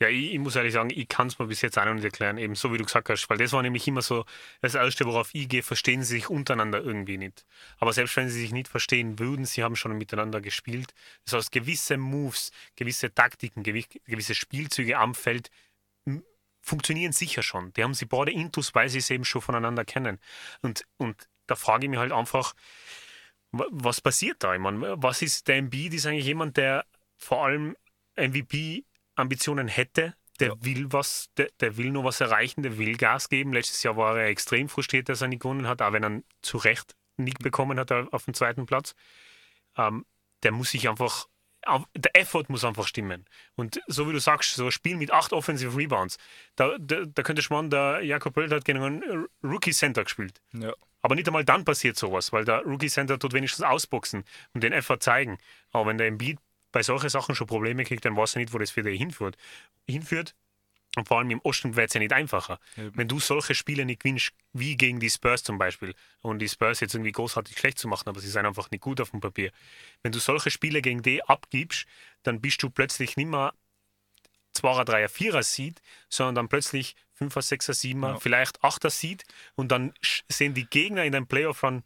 [0.01, 2.03] Ja, ich, ich muss ehrlich sagen, ich kann es mir bis jetzt auch noch nicht
[2.03, 4.25] erklären, eben so wie du gesagt hast, weil das war nämlich immer so
[4.61, 7.45] das Erste, worauf ich gehe, verstehen sie sich untereinander irgendwie nicht.
[7.77, 10.93] Aber selbst wenn sie sich nicht verstehen würden, sie haben schon miteinander gespielt.
[11.23, 15.49] Das heißt, gewisse Moves, gewisse Taktiken, gewi- gewisse Spielzüge am Feld
[16.65, 17.71] funktionieren sicher schon.
[17.73, 20.19] Die haben sie beide intus, weil sie es eben schon voneinander kennen.
[20.61, 22.55] Und, und da frage ich mich halt einfach,
[23.51, 24.53] was passiert da?
[24.53, 25.93] Ich meine, was ist der Embiid?
[25.93, 26.85] Ist eigentlich jemand, der
[27.17, 27.77] vor allem
[28.17, 30.55] MVP-Ambitionen hätte, der ja.
[30.59, 33.53] will was, der, der, will nur was erreichen, der will Gas geben.
[33.53, 36.57] Letztes Jahr war er extrem frustriert, dass er nicht gewonnen hat, auch wenn er zu
[36.57, 38.95] Recht nicht bekommen hat auf dem zweiten Platz.
[39.77, 40.05] Ähm,
[40.43, 41.27] der muss sich einfach,
[41.95, 43.25] der Effort muss einfach stimmen.
[43.55, 46.17] Und so wie du sagst, so ein Spiel mit acht Offensive Rebounds,
[46.55, 50.41] da, da, da könnte man, der Jakob Pölt hat gegen einen Rookie Center gespielt.
[50.53, 50.73] Ja.
[51.01, 54.23] Aber nicht einmal dann passiert sowas, weil der Rookie Center tut wenigstens ausboxen
[54.53, 55.37] und den Effort zeigen.
[55.71, 56.39] Aber wenn der Embiid
[56.71, 59.37] bei solchen Sachen schon Probleme kriegt, dann weiß er nicht, wo das für dich hinführt.
[59.87, 60.35] hinführt.
[60.95, 62.59] Und vor allem im Osten wird es ja nicht einfacher.
[62.77, 62.95] Eben.
[62.95, 66.79] Wenn du solche Spiele nicht gewinnst, wie gegen die Spurs zum Beispiel, und die Spurs
[66.79, 69.51] jetzt irgendwie großartig schlecht zu machen, aber sie sind einfach nicht gut auf dem Papier.
[70.03, 71.85] Wenn du solche Spiele gegen die abgibst,
[72.23, 73.53] dann bist du plötzlich nicht mehr
[74.55, 78.19] 2er, 3er, 4er Seed, sondern dann plötzlich 5er, 6er, 7er, ja.
[78.19, 79.23] vielleicht 8er Seed
[79.55, 79.93] und dann
[80.29, 81.83] sehen die Gegner in deinem Playoff-Run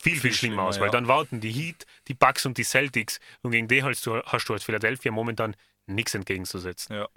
[0.00, 0.92] viel, viel, schlimmer aus, weil ja.
[0.92, 4.48] dann warten die Heat, die Bucks und die Celtics und gegen die hast du, hast
[4.48, 5.56] du als Philadelphia momentan
[5.86, 6.94] nichts entgegenzusetzen.
[6.96, 7.08] Ja.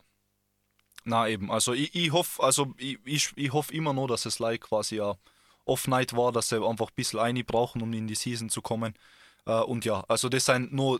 [1.07, 4.39] Na eben, also ich, ich hoffe, also ich, ich, ich hoffe immer nur, dass es
[4.39, 5.15] like quasi ja
[5.65, 8.93] Off-Night war, dass sie einfach ein bisschen eine brauchen, um in die Season zu kommen.
[9.47, 10.99] Uh, und ja, also das sind nur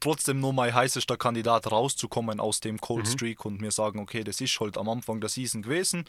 [0.00, 3.10] trotzdem nur mein heißester Kandidat rauszukommen aus dem Cold mhm.
[3.10, 6.04] Streak und mir sagen, okay, das ist halt am Anfang der Season gewesen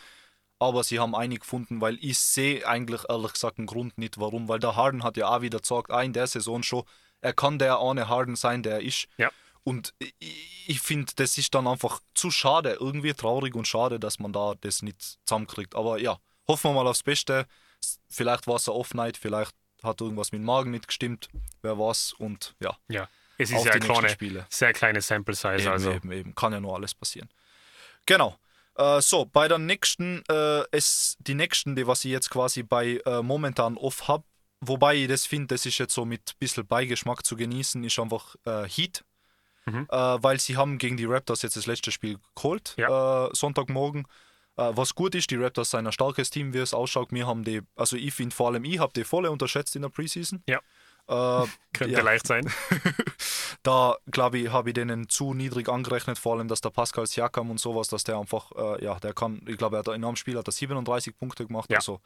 [0.60, 4.48] aber sie haben eine gefunden, weil ich sehe eigentlich ehrlich gesagt einen Grund nicht, warum.
[4.48, 6.84] Weil der Harden hat ja auch wieder gesagt, auch in der Saison schon,
[7.22, 9.08] er kann der ohne Harden sein, der ist.
[9.18, 9.30] Ja.
[9.68, 9.94] Und
[10.68, 14.54] ich, finde, das ist dann einfach zu schade, irgendwie traurig und schade, dass man da
[14.62, 15.76] das nicht zusammenkriegt.
[15.76, 17.46] Aber ja, hoffen wir mal aufs Beste.
[18.08, 19.54] Vielleicht war es eine Off-Night, vielleicht
[19.84, 21.28] hat irgendwas mit dem Magen nicht gestimmt,
[21.64, 22.14] wer weiß.
[22.18, 22.78] Und ja.
[22.88, 25.64] Ja, es ist ja eine kleine, sehr kleine Sample-Size.
[25.64, 25.92] Eben, also.
[25.92, 27.28] eben, eben, kann ja nur alles passieren.
[28.06, 28.38] Genau.
[28.76, 33.02] Äh, so, bei der nächsten, äh, es, die nächsten, die was ich jetzt quasi bei
[33.06, 34.24] äh, momentan off habe,
[34.62, 38.00] wobei ich das finde, das ist jetzt so mit ein bisschen Beigeschmack zu genießen, ist
[38.00, 39.04] einfach äh, Heat.
[39.68, 39.88] Mhm.
[39.90, 43.28] Äh, weil sie haben gegen die Raptors jetzt das letzte Spiel geholt, ja.
[43.28, 44.08] Äh, Sonntagmorgen.
[44.56, 47.12] was gut ist, die Raptors sind ein starkes Team, wie es ausschaut.
[47.12, 49.90] Wir haben die, also ich finde vor allem, ich habe die volle unterschätzt in der
[49.90, 50.42] Preseason.
[50.48, 50.60] Ja.
[51.08, 52.02] Äh, Könnte ja.
[52.02, 52.52] leicht sein.
[53.64, 57.50] da, glaube ich, habe ich denen zu niedrig angerechnet, vor allem, dass der Pascal Siakam
[57.52, 60.16] und sowas, dass der einfach, äh, ja, der kann, ich glaube, er hat in einem
[60.16, 61.78] Spiel hat er 37 Punkte gemacht, ja.
[61.78, 62.02] also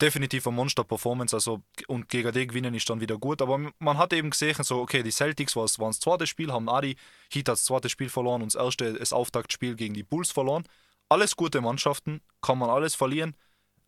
[0.00, 4.12] definitiv eine Monster-Performance, also und gegen den gewinnen ist dann wieder gut, aber man hat
[4.12, 6.96] eben gesehen, so, okay, die Celtics waren das zweite Spiel, haben Adi,
[7.32, 10.64] Heat hat das zweite Spiel verloren und das erste, das Auftaktspiel gegen die Bulls verloren.
[11.08, 13.36] Alles gute Mannschaften, kann man alles verlieren,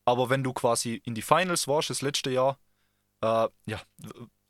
[0.05, 2.59] aber wenn du quasi in die Finals warst, das letzte Jahr,
[3.21, 3.81] äh, ja,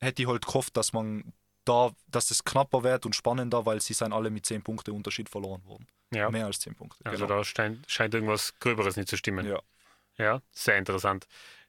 [0.00, 1.32] hätte ich halt gehofft, dass man
[1.64, 5.28] da, dass es knapper wird und spannender, weil sie sind alle mit 10 Punkte Unterschied
[5.28, 5.86] verloren worden.
[6.14, 6.30] Ja.
[6.30, 7.04] Mehr als 10 Punkte.
[7.04, 7.38] Also genau.
[7.38, 9.46] da scheint, scheint, irgendwas Gröberes nicht zu stimmen.
[9.46, 9.60] Ja.
[10.18, 11.26] Ja, sehr interessant.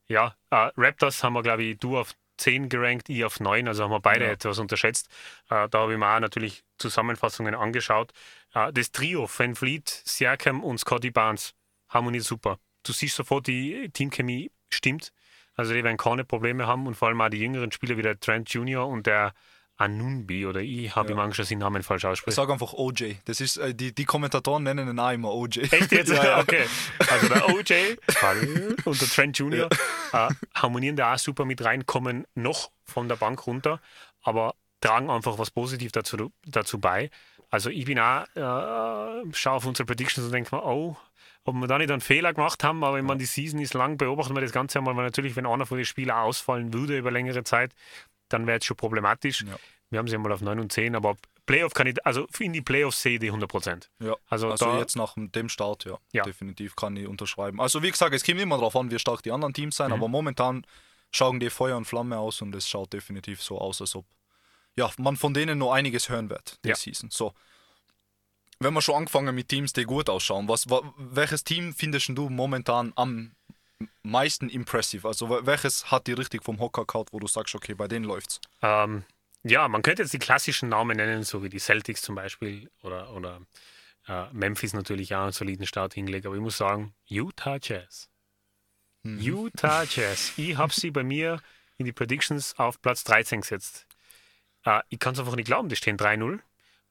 [0.07, 3.83] Ja, äh, Raptors haben wir, glaube ich, du auf 10 gerankt, ich auf 9, also
[3.83, 4.31] haben wir beide ja.
[4.31, 5.07] etwas unterschätzt.
[5.49, 8.11] Äh, da habe ich mir auch natürlich Zusammenfassungen angeschaut.
[8.53, 11.53] Äh, das Trio, Van Fleet, Siakam und Scotty Barnes,
[11.89, 12.59] harmoniert super.
[12.83, 15.11] Du siehst sofort, die Teamchemie stimmt.
[15.55, 18.19] Also die werden keine Probleme haben und vor allem auch die jüngeren Spieler wie der
[18.19, 18.87] Trent Jr.
[18.87, 19.33] und der
[19.79, 21.15] Anunbi oder ich habe ja.
[21.15, 22.31] ihm Angst, dass ich den Namen falsch ausspreche.
[22.31, 23.15] Ich sage einfach OJ.
[23.25, 25.61] Das ist, äh, die, die Kommentatoren nennen ihn auch immer OJ.
[25.71, 26.09] Echt jetzt?
[26.13, 26.39] ja, ja.
[26.39, 26.65] Okay.
[27.09, 27.95] Also der OJ
[28.85, 29.69] und der Trent Jr.
[30.11, 33.79] Äh, harmonieren da auch super mit rein, kommen noch von der Bank runter,
[34.21, 37.09] aber tragen einfach was positiv dazu, dazu bei.
[37.49, 40.97] Also ich bin auch, äh, schaue auf unsere Predictions und denke mir, oh,
[41.45, 43.97] ob wir da nicht einen Fehler gemacht haben, aber wenn man die Season ist lang,
[43.97, 47.11] beobachten wir das Ganze einmal, weil natürlich, wenn einer von den Spielern ausfallen würde über
[47.11, 47.73] längere Zeit,
[48.29, 49.41] dann wäre es schon problematisch.
[49.41, 49.57] Ja.
[49.89, 51.15] Wir haben sie einmal auf 9 und 10, aber
[51.45, 53.89] Playoff kann ich, also in die Playoffs sehe ich die 100 Prozent.
[53.99, 57.59] Ja, also, also da, jetzt nach dem Start, ja, ja, definitiv kann ich unterschreiben.
[57.59, 59.93] Also wie gesagt, es kommt immer darauf an, wie stark die anderen Teams sind, mhm.
[59.93, 60.63] aber momentan
[61.11, 64.05] schauen die Feuer und Flamme aus und es schaut definitiv so aus, als ob
[64.77, 66.75] ja, man von denen noch einiges hören wird, die ja.
[66.75, 67.09] Season.
[67.09, 67.33] So,
[68.59, 72.93] wenn wir schon angefangen mit Teams, die gut ausschauen, was, welches Team findest du momentan
[72.95, 73.31] am
[74.03, 75.07] meisten impressive?
[75.07, 78.41] Also welches hat die richtig vom Hocker gehauen, wo du sagst, okay, bei denen läuft's?
[78.61, 79.03] Ähm,
[79.43, 83.13] ja, man könnte jetzt die klassischen Namen nennen, so wie die Celtics zum Beispiel oder,
[83.13, 83.41] oder
[84.07, 88.09] äh, Memphis natürlich auch einen soliden Start hingelegt, aber ich muss sagen, Utah Jazz.
[89.03, 89.19] Mhm.
[89.19, 90.33] Utah Jazz.
[90.37, 91.41] Ich habe sie bei mir
[91.77, 93.85] in die Predictions auf Platz 13 gesetzt.
[94.65, 96.39] Äh, ich kann es einfach nicht glauben, die stehen 3-0.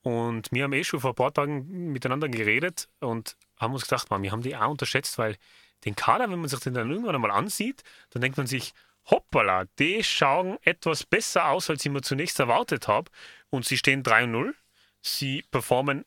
[0.03, 4.09] Und wir haben eh schon vor ein paar Tagen miteinander geredet und haben uns gedacht,
[4.11, 5.37] man, wir haben die auch unterschätzt, weil
[5.85, 8.75] den Kader, wenn man sich den dann irgendwann einmal ansieht, dann denkt man sich,
[9.11, 13.11] hoppala, die schauen etwas besser aus, als ich mir zunächst erwartet habe.
[13.51, 14.53] Und sie stehen 3-0.
[15.01, 16.05] Sie performen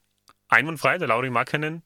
[0.49, 0.97] einwandfrei.
[0.97, 1.83] Der Lauri Markkanen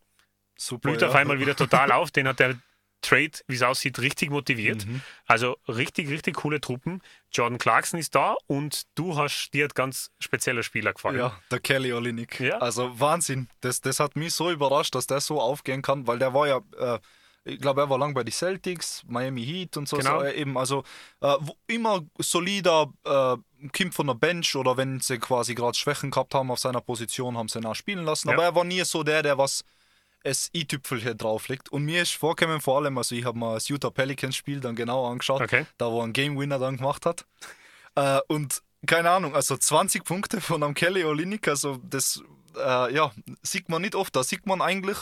[0.81, 1.07] blüht ja.
[1.07, 2.11] auf einmal wieder total auf.
[2.11, 2.55] Den hat er
[3.01, 4.87] Trade, wie es aussieht, richtig motiviert.
[4.87, 5.01] Mhm.
[5.27, 7.01] Also richtig, richtig coole Truppen.
[7.31, 11.19] Jordan Clarkson ist da und du hast dir hat ganz spezieller Spieler gefallen.
[11.19, 12.39] Ja, der Kelly Olinik.
[12.39, 12.57] Ja.
[12.57, 13.47] Also Wahnsinn.
[13.61, 16.61] Das, das hat mich so überrascht, dass der so aufgehen kann, weil der war ja,
[16.79, 16.99] äh,
[17.45, 19.97] ich glaube, er war lang bei den Celtics, Miami Heat und so.
[19.97, 20.19] Genau.
[20.19, 20.83] so äh, eben, also
[21.21, 21.35] äh,
[21.67, 23.37] immer solider, äh,
[23.77, 27.37] kommt von der Bench oder wenn sie quasi gerade Schwächen gehabt haben auf seiner Position,
[27.37, 28.29] haben sie ihn auch spielen lassen.
[28.29, 28.33] Ja.
[28.33, 29.63] Aber er war nie so der, der was
[30.23, 31.69] es i-Tüpfelchen drauflegt.
[31.69, 34.75] Und mir ist vorgekommen, vor allem, also ich habe mal das Utah Pelicans Spiel dann
[34.75, 35.67] genau angeschaut, Okay.
[35.77, 37.25] da wo einen Game Winner dann gemacht hat.
[37.97, 42.21] Äh, und keine Ahnung, also 20 Punkte von einem Kelly Olynyk, also das
[42.57, 44.13] äh, ja, sieht man nicht oft.
[44.17, 44.97] Da sieht man eigentlich,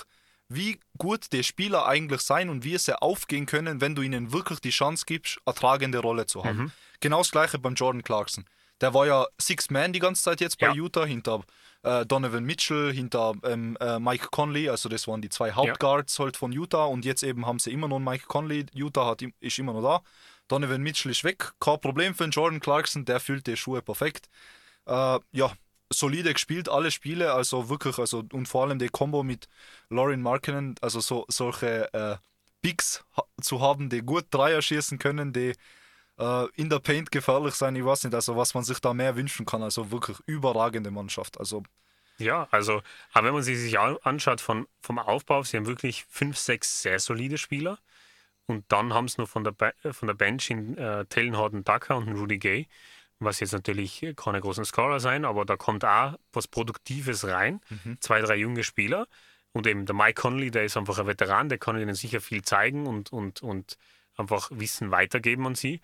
[0.55, 4.59] wie gut die Spieler eigentlich sein und wie sie aufgehen können, wenn du ihnen wirklich
[4.59, 6.71] die Chance gibst, eine tragende Rolle zu haben.
[6.99, 8.45] Genau das gleiche beim Jordan Clarkson.
[8.81, 10.73] Der war ja Six Man die ganze Zeit jetzt bei Ja.
[10.73, 11.43] Utah, hinter
[11.83, 16.37] äh, Donovan Mitchell, hinter ähm, äh, Mike Conley, also das waren die zwei Hauptguards halt
[16.37, 18.65] von Utah und jetzt eben haben sie immer noch einen Mike Conley.
[18.73, 20.01] Utah hat, ist immer noch da.
[20.47, 24.27] Donovan Mitchell ist weg, kein Problem für den Jordan Clarkson, der füllt die Schuhe perfekt.
[24.85, 25.51] Äh, ja,
[25.93, 29.47] solide gespielt, alle Spiele, also wirklich, also und vor allem die Combo mit
[29.89, 32.17] Lauren Markkinen, also so, solche äh,
[32.61, 33.03] Bigs
[33.41, 35.53] zu haben, die gut Dreier schießen können, die
[36.19, 39.15] äh, in der Paint gefährlich sein, ich weiß nicht, also was man sich da mehr
[39.15, 41.63] wünschen kann, also wirklich überragende Mannschaft, also
[42.19, 46.05] Ja, also, aber wenn man sie sich an- anschaut von, vom Aufbau, sie haben wirklich
[46.09, 47.79] fünf, sechs sehr solide Spieler.
[48.45, 49.55] Und dann haben sie noch von der,
[49.93, 52.67] von der Bench in äh, Tellen Horton Tucker und Rudy Gay,
[53.23, 57.61] was jetzt natürlich keine großen Scorer sein, aber da kommt auch was Produktives rein.
[57.99, 59.07] Zwei, drei junge Spieler.
[59.51, 62.41] Und eben der Mike Conley, der ist einfach ein Veteran, der kann ihnen sicher viel
[62.41, 63.77] zeigen und, und, und
[64.17, 65.79] einfach Wissen weitergeben an sie.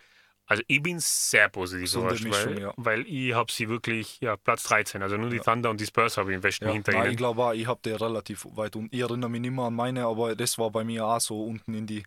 [0.50, 2.74] Also ich bin sehr positiv Gesunde überrascht, weil, Mischung, ja.
[2.78, 6.18] weil ich habe sie wirklich, ja, Platz 13, also nur die Thunder und die Spurs
[6.18, 7.18] habe ich im Westen ja, hinter nein, ich ihnen.
[7.18, 10.06] glaube auch, ich habe die relativ weit unten, ich erinnere mich nicht mehr an meine,
[10.08, 12.04] aber das war bei mir auch so unten in die,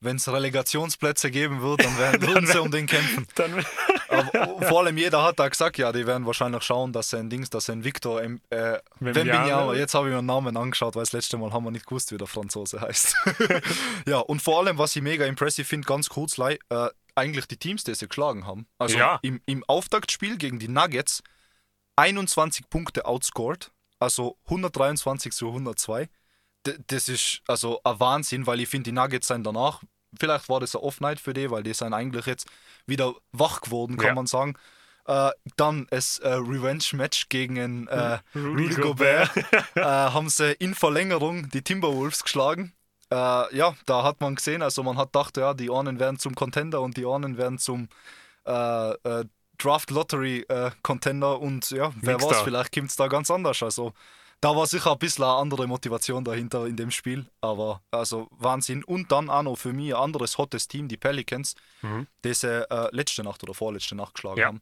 [0.00, 3.26] wenn es Relegationsplätze geben wird, dann werden, würden sie um den kämpfen.
[3.34, 3.64] Dann,
[4.68, 7.66] vor allem jeder hat da gesagt, ja, die werden wahrscheinlich schauen, dass sein Dings, dass
[7.66, 8.78] sein Victor äh.
[9.00, 11.86] Wembanyama, jetzt habe ich mir den Namen angeschaut, weil das letzte Mal haben wir nicht
[11.86, 13.16] gewusst, wie der Franzose heißt.
[14.06, 16.56] ja, und vor allem, was ich mega impressive finde, ganz kurz, äh,
[17.14, 18.66] eigentlich die Teams, die sie geschlagen haben.
[18.78, 19.18] Also Ja.
[19.22, 21.22] im, im Auftaktspiel gegen die Nuggets
[21.96, 26.08] 21 Punkte outscored, also 123 zu 102.
[26.86, 29.82] Das ist also ein Wahnsinn, weil ich finde, die Nuggets sind danach,
[30.18, 32.46] vielleicht war das ein Off-Night für die, weil die sind eigentlich jetzt
[32.86, 34.14] wieder wach geworden, kann Ja.
[34.14, 34.54] man sagen.
[35.06, 39.30] Äh, dann das äh, Revenge-Match gegen einen, äh, Rudy Rudy Gobert
[39.76, 42.72] äh, haben sie in Verlängerung die Timberwolves geschlagen.
[43.12, 46.34] Äh, ja, da hat man gesehen, also man hat gedacht, ja, die einen werden zum
[46.34, 47.88] Contender und die anderen werden zum
[48.44, 50.46] Draft Lottery
[50.82, 52.44] Contender und ja, wer Nix weiß, da.
[52.44, 53.62] vielleicht kommt es da ganz anders.
[53.62, 53.92] Also
[54.40, 58.84] da war sicher ein bisschen eine andere Motivation dahinter in dem Spiel, aber also Wahnsinn.
[58.84, 62.06] Und dann auch noch für mich ein anderes hottes Team, die Pelicans, Mhm.
[62.24, 64.46] die sie äh, letzte Nacht oder vorletzte Nacht geschlagen Ja.
[64.48, 64.60] haben.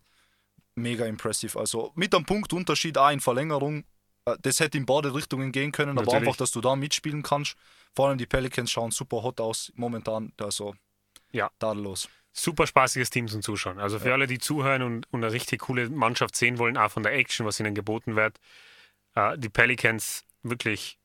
[0.76, 1.58] Mega impressive.
[1.58, 3.84] Also mit einem Punktunterschied auch in Verlängerung.
[4.26, 6.28] Äh, Das hätte in beide Richtungen gehen können, aber Natürlich.
[6.28, 7.56] einfach, dass du da mitspielen kannst.
[7.94, 10.32] Vor allem die Pelicans schauen super hot aus momentan.
[10.40, 10.74] Also
[11.32, 11.50] Ja.
[11.58, 12.08] tadellos.
[12.36, 13.78] super spaßiges Team zum Zuschauen.
[13.78, 17.04] Also für alle, die zuhören und, und eine richtig coole Mannschaft sehen wollen, auch von
[17.04, 18.40] der Action, was ihnen geboten wird,
[19.14, 20.98] äh, die Pelicans wirklich,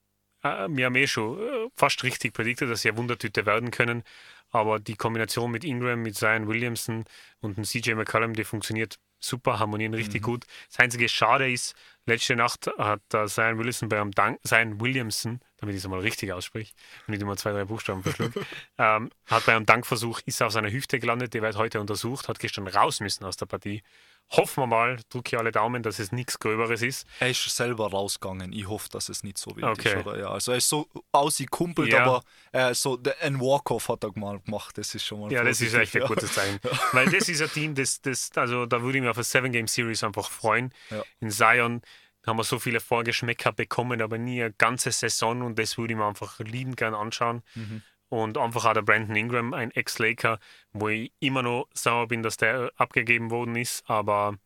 [0.44, 4.04] äh, wir haben eh schon äh, fast richtig prediktet, dass sie eine Wundertüte werden können.
[4.52, 7.06] Aber die Kombination mit Ingram, mit Zion Williamson
[7.40, 10.46] und dem CJ McCollum, die funktioniert super, harmonieren richtig gut.
[10.70, 15.40] Das einzige Schade ist, letzte Nacht hat äh, Zion Williamson bei einem Dank, Zion Williamson,
[15.58, 16.74] damit ich es mal richtig ausspreche
[17.06, 18.38] und nicht immer zwei, drei Buchstaben verschluckt,
[18.78, 22.40] ähm, hat bei einem Dankversuch, ist auf seiner Hüfte gelandet, die wird heute untersucht, hat
[22.40, 23.84] gestern raus müssen aus der Partie.
[24.32, 27.08] Hoffen wir mal, drücke ich alle Daumen, dass es nichts Gröberes ist.
[27.20, 28.54] Er ist selber rausgegangen.
[28.54, 30.00] Ich hoffe, dass es nicht so wild Okay.
[30.00, 30.06] ist.
[30.06, 30.20] Oder?
[30.20, 32.04] Ja, also er ist so ausgekumpelt, Ja.
[32.04, 34.78] aber äh, so ein Walk-Off hat er mal gemacht.
[34.78, 36.08] Das ist schon mal Ja, das ist echt ein ja.
[36.08, 36.60] gutes Zeichen.
[36.92, 40.04] Weil das ist ein Team, das, das, also da würde ich mich auf eine Seven-Game-Series
[40.04, 40.74] einfach freuen.
[40.92, 41.04] Ja.
[41.22, 41.82] In Zion
[42.28, 45.98] haben wir so viele Vorgeschmäcker bekommen, aber nie eine ganze Saison und das würde ich
[45.98, 47.42] mir einfach liebend gern anschauen.
[47.56, 47.82] Mhm.
[48.10, 50.40] Und einfach auch der Brandon Ingram, ein Ex-Laker,
[50.74, 54.38] wo ich immer noch sauer bin, dass der abgegeben worden ist, aber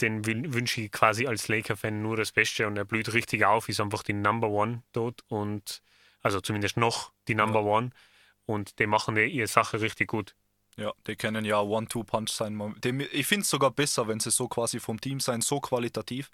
[0.00, 2.66] den wün- wünsche ich quasi als Laker-Fan nur das Beste.
[2.66, 5.24] Und er blüht richtig auf, ist einfach die Number One dort.
[5.28, 5.82] Und
[6.22, 7.90] also zumindest noch die Number One.
[8.46, 10.34] Und die machen die ihre Sache richtig gut.
[10.76, 12.58] Ja, die können ja One-Two-Punch sein.
[13.12, 16.30] Ich finde es sogar besser, wenn sie so quasi vom Team sein, so qualitativ,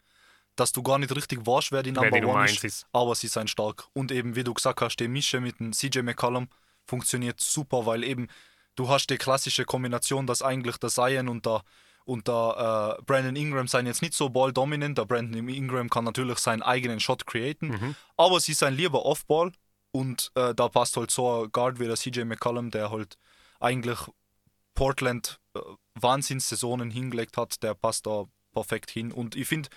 [0.58, 2.86] dass du gar nicht richtig weißt, wer die Wer Number die Nummer One ist, ist.
[2.92, 3.86] aber sie sind stark.
[3.94, 6.48] Und eben, wie du gesagt hast, die Mische mit dem CJ McCollum
[6.86, 8.28] funktioniert super, weil eben
[8.74, 11.62] du hast die klassische Kombination, dass eigentlich der Zion und der,
[12.04, 14.96] und der äh, Brandon Ingram sind jetzt nicht so ball-dominant.
[14.98, 17.94] Der Brandon Ingram kann natürlich seinen eigenen Shot createn, Mhm.
[18.16, 19.52] aber sie sind lieber Off-Ball
[19.92, 23.16] und äh, da passt halt so ein Guard wie der CJ McCollum, der halt
[23.60, 23.98] eigentlich
[24.74, 25.60] Portland äh,
[25.94, 29.12] Wahnsinnssaisonen hingelegt hat, der passt da perfekt hin.
[29.12, 29.68] Und ich finde,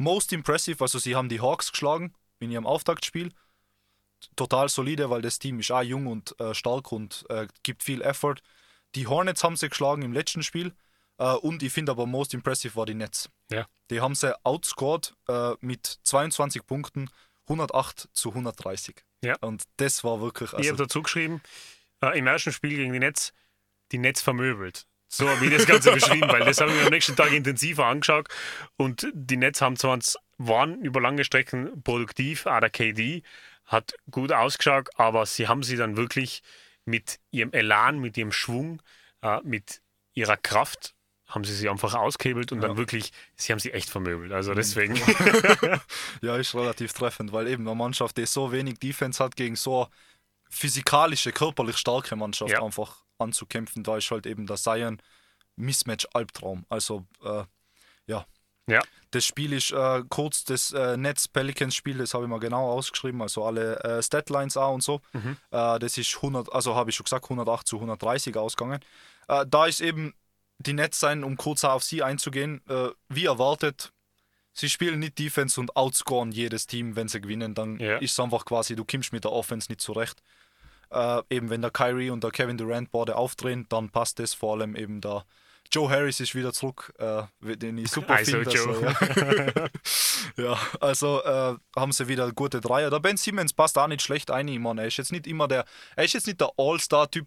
[0.00, 3.32] most impressive, also sie haben die Hawks geschlagen in ihrem Auftaktspiel.
[4.34, 8.02] Total solide, weil das Team ist auch jung und äh, stark und äh, gibt viel
[8.02, 8.36] Effort.
[8.94, 10.74] Die Hornets haben sie geschlagen im letzten Spiel.
[11.18, 13.30] Äh, und ich finde aber most impressive war die Nets.
[13.50, 13.66] Ja.
[13.90, 17.10] Die haben sie outscored äh, mit 22 Punkten,
[17.48, 19.04] 108 zu 130.
[19.22, 19.36] Ja.
[19.40, 20.50] Und das war wirklich.
[20.52, 21.42] ich Also, habe dazu geschrieben,
[22.02, 23.32] äh, im ersten Spiel gegen die Netz,
[23.92, 24.86] die Netz vermöbelt.
[25.12, 27.86] So habe ich das Ganze beschrieben, weil das habe ich mir am nächsten Tag intensiver
[27.86, 28.28] angeschaut.
[28.76, 29.98] Und die Netz haben zwar
[30.38, 33.22] waren über lange Strecken produktiv, auch der KD
[33.66, 36.42] hat gut ausgeschaut, aber sie haben sie dann wirklich
[36.84, 38.80] mit ihrem Elan, mit ihrem Schwung,
[39.22, 39.82] äh, mit
[40.14, 40.94] ihrer Kraft
[41.26, 42.68] haben sie sie einfach ausgehebelt und Ja.
[42.68, 44.32] dann wirklich, sie haben sie echt vermöbelt.
[44.32, 44.96] Also deswegen,
[46.22, 49.88] ja, ist relativ treffend, weil eben eine Mannschaft, die so wenig Defense hat, gegen so
[50.48, 52.62] physikalische, körperlich starke Mannschaft Ja.
[52.62, 55.00] einfach anzukämpfen, da ist halt eben der Zion
[55.56, 56.64] Mismatch Albtraum.
[56.68, 57.44] Also, äh,
[58.06, 58.26] ja.
[58.66, 58.82] Ja.
[59.10, 62.70] Das Spiel ist äh, kurz das äh, Netz Pelicans Spiel, das habe ich mal genau
[62.70, 65.00] ausgeschrieben, also alle äh, Statlines auch und so.
[65.12, 65.36] Mhm.
[65.50, 68.80] Äh, das ist 100, also habe ich schon gesagt, 108 zu 130 ausgegangen.
[69.28, 70.14] Äh, da ist eben
[70.58, 73.92] die Netz sein, um kurz auf sie einzugehen, äh, wie erwartet.
[74.52, 77.54] Sie spielen nicht Defense und outscoren jedes Team, wenn sie gewinnen.
[77.54, 77.96] Dann Ja.
[77.98, 80.22] ist es einfach quasi, du kommst mit der Offense nicht zurecht.
[80.90, 84.34] Äh, eben wenn der Kyrie und der Kevin Durant beide aufdrehen, dann passt das.
[84.34, 85.24] Vor allem eben der
[85.72, 87.22] Joe Harris ist wieder zurück, äh,
[87.56, 88.50] den ich super Also, finde.
[88.50, 89.70] Joe.
[90.36, 90.44] ja.
[90.44, 92.90] ja, also äh, haben sie wieder gute Dreier.
[92.90, 94.48] Der Ben Simmons passt auch nicht schlecht ein.
[94.48, 95.64] Ich meine, er ist jetzt nicht immer der,
[95.94, 97.26] er ist jetzt nicht der All-Star-Typ,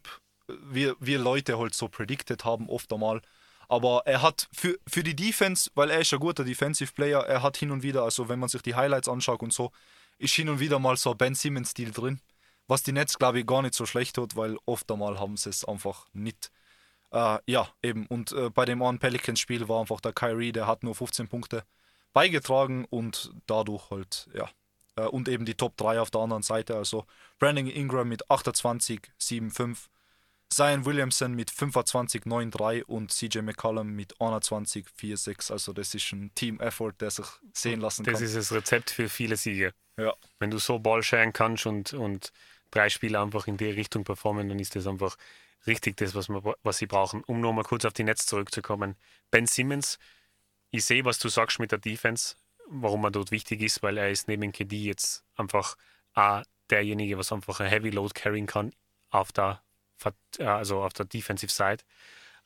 [0.70, 3.22] wie, wie Leute halt so predicted haben, oft einmal.
[3.70, 7.42] Aber er hat für, für die Defense, weil er ist ein guter Defensive Player, er
[7.42, 9.72] hat hin und wieder, also wenn man sich die Highlights anschaut und so,
[10.18, 12.20] ist hin und wieder mal so ein Ben Simmons-Stil drin.
[12.68, 15.50] Was die Nets, glaube ich, gar nicht so schlecht tut, weil oft einmal haben sie
[15.50, 16.52] es einfach nicht.
[17.12, 18.08] Äh, ja, eben.
[18.08, 21.64] Und äh, bei dem einen Pelicans-Spiel war einfach der Kyrie, der hat nur 15 Punkte
[22.14, 24.50] beigetragen und dadurch halt, ja.
[24.96, 26.76] Äh, und eben die Top 3 auf der anderen Seite.
[26.76, 27.06] Also
[27.40, 29.90] Brandon Ingram mit 28, 7, 5.
[30.50, 35.52] Zion Williamson mit 25, 9, 3 und CJ McCollum mit 21, 4, 6.
[35.52, 38.24] Also das ist ein Team-Effort, der sich sehen lassen das kann.
[38.24, 39.74] ist das Rezept für viele Siege.
[39.98, 40.14] Ja.
[40.40, 42.32] Wenn du so Ball sharen kannst und, und
[42.74, 45.16] drei Spieler einfach in die Richtung performen, dann ist das einfach
[45.68, 47.24] richtig das, was, wir, was sie brauchen.
[47.24, 48.96] Um nochmal kurz auf die Netz zurückzukommen.
[49.32, 50.00] Ben Simmons,
[50.72, 52.36] ich sehe, was du sagst mit der Defense,
[52.68, 55.78] warum er dort wichtig ist, weil er ist neben KD jetzt einfach
[56.14, 58.74] auch derjenige, was einfach ein Heavy Load carryen kann
[59.10, 59.62] auf der,
[60.40, 61.84] äh, also auf der Defensive Side.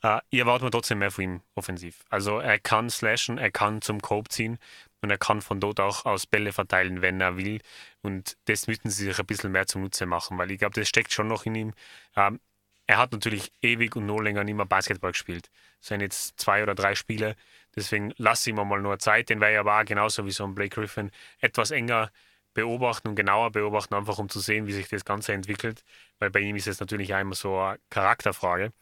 [0.02, 2.04] Äh, ich erwarte mir trotzdem mehr von ihm offensiv.
[2.10, 4.58] Also er kann slashen, er kann zum Cope ziehen
[5.02, 7.60] und er kann von dort auch aus Bälle verteilen, wenn er will.
[8.02, 11.12] Und das müssten sie sich ein bisschen mehr zunutze machen, weil ich glaube, das steckt
[11.12, 11.74] schon noch in ihm.
[12.16, 12.40] Ähm,
[12.86, 15.50] er hat natürlich ewig und noch länger nicht mehr Basketball gespielt.
[15.80, 17.36] Es sind jetzt zwei oder drei Spiele.
[17.76, 19.28] Deswegen lasse ich ihm mal nur Zeit.
[19.28, 22.10] Den werde ich aber auch genauso wie so ein Blake Griffin etwas enger
[22.54, 25.84] beobachten und genauer beobachten, einfach um zu sehen, wie sich das Ganze entwickelt.
[26.18, 28.72] Weil bei ihm ist es natürlich auch immer so eine Charakterfrage.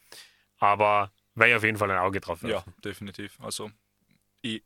[0.57, 2.73] Aber werde ich auf jeden Fall ein Auge drauf Ja, werfen.
[2.83, 3.39] definitiv.
[3.41, 3.69] Also,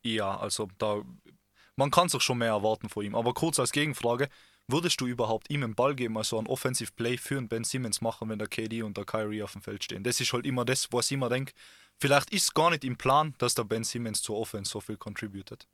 [0.03, 1.01] ja, also da,
[1.75, 3.15] man kann sich schon mehr erwarten von ihm.
[3.15, 4.29] Aber kurz als Gegenfrage,
[4.67, 8.01] würdest du überhaupt ihm einen Ball geben, also ein Offensive Play für einen Ben Simmons
[8.01, 10.03] machen, wenn der KD und der Kyrie auf dem Feld stehen?
[10.03, 11.53] Das ist halt immer das, was ich immer denke.
[11.99, 15.67] Vielleicht ist gar nicht im Plan, dass der Ben Simmons zur Offense so viel contributed.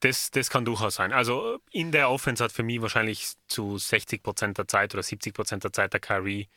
[0.00, 1.12] Das, das kann durchaus sein.
[1.12, 5.72] Also in der Offense hat für mich wahrscheinlich zu 60% der Zeit oder 70% der
[5.72, 6.48] Zeit der Kyrie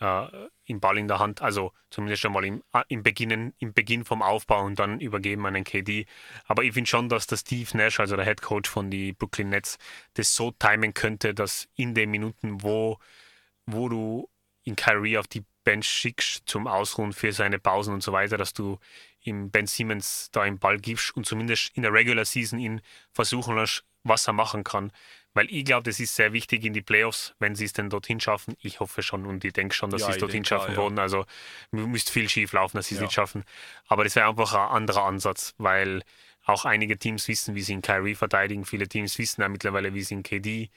[0.00, 0.26] äh,
[0.64, 1.42] im Ball in der Hand.
[1.42, 5.46] Also zumindest schon mal im, äh, im, Beginn, im Beginn vom Aufbau und dann übergeben
[5.46, 6.06] an den KD.
[6.46, 9.50] Aber ich finde schon, dass der Steve Nash, also der Head Coach von die Brooklyn
[9.50, 9.78] Nets,
[10.14, 12.98] das so timen könnte, dass in den Minuten, wo,
[13.66, 14.30] wo du
[14.64, 18.54] in Kyrie auf die Bench schickst zum Ausruhen für seine Pausen und so weiter, dass
[18.54, 18.78] du
[19.20, 22.80] ihm Ben Simmons da im Ball gibst und zumindest in der Regular Season ihn
[23.12, 24.92] versuchen lässt, was er machen kann.
[25.34, 28.18] Weil ich glaube, das ist sehr wichtig in die Playoffs, wenn sie es denn dorthin
[28.18, 28.56] schaffen.
[28.60, 30.76] Ich hoffe schon und ich denke schon, dass Ja, sie es dorthin schaffen ja.
[30.78, 30.98] würden.
[30.98, 31.26] Also
[31.70, 33.04] müsste viel schief laufen, dass sie es Ja.
[33.04, 33.44] nicht schaffen.
[33.86, 36.02] Aber das wäre einfach ein anderer Ansatz, weil
[36.44, 38.64] auch einige Teams wissen, wie sie in Kyrie verteidigen.
[38.64, 40.70] Viele Teams wissen ja mittlerweile, wie sie in KD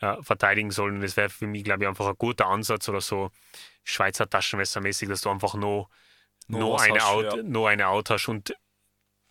[0.00, 0.94] äh, verteidigen sollen.
[0.94, 3.30] Und das wäre für mich, glaube ich, einfach ein guter Ansatz oder so
[3.82, 5.88] Schweizer Taschenmessermäßig, dass du einfach nur,
[6.46, 8.28] Nur nur, eine, hast, Out, nur eine Out hast.
[8.28, 8.54] Und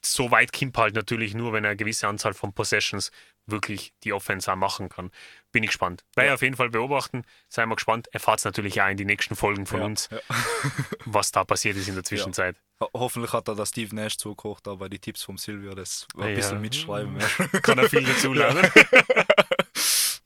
[0.04, 3.12] so weit kommt halt natürlich nur, wenn er eine gewisse Anzahl von Possessions
[3.46, 5.10] wirklich die Offense auch machen kann.
[5.52, 6.04] Bin ich gespannt.
[6.16, 6.34] Werde Ja.
[6.34, 7.24] auf jeden Fall beobachten.
[7.48, 8.08] Sei mal gespannt.
[8.12, 10.20] Erfahrt es natürlich auch in die nächsten Folgen von ja, uns, Ja.
[11.06, 12.58] was da passiert ist in der Zwischenzeit.
[12.82, 16.28] Ho hoffentlich hat er der Steve Nash zugekocht, aber die Tipps vom Silvio, das war
[16.28, 17.18] ein bisschen mitschreiben.
[17.64, 18.70] Kann er viel dazu lernen.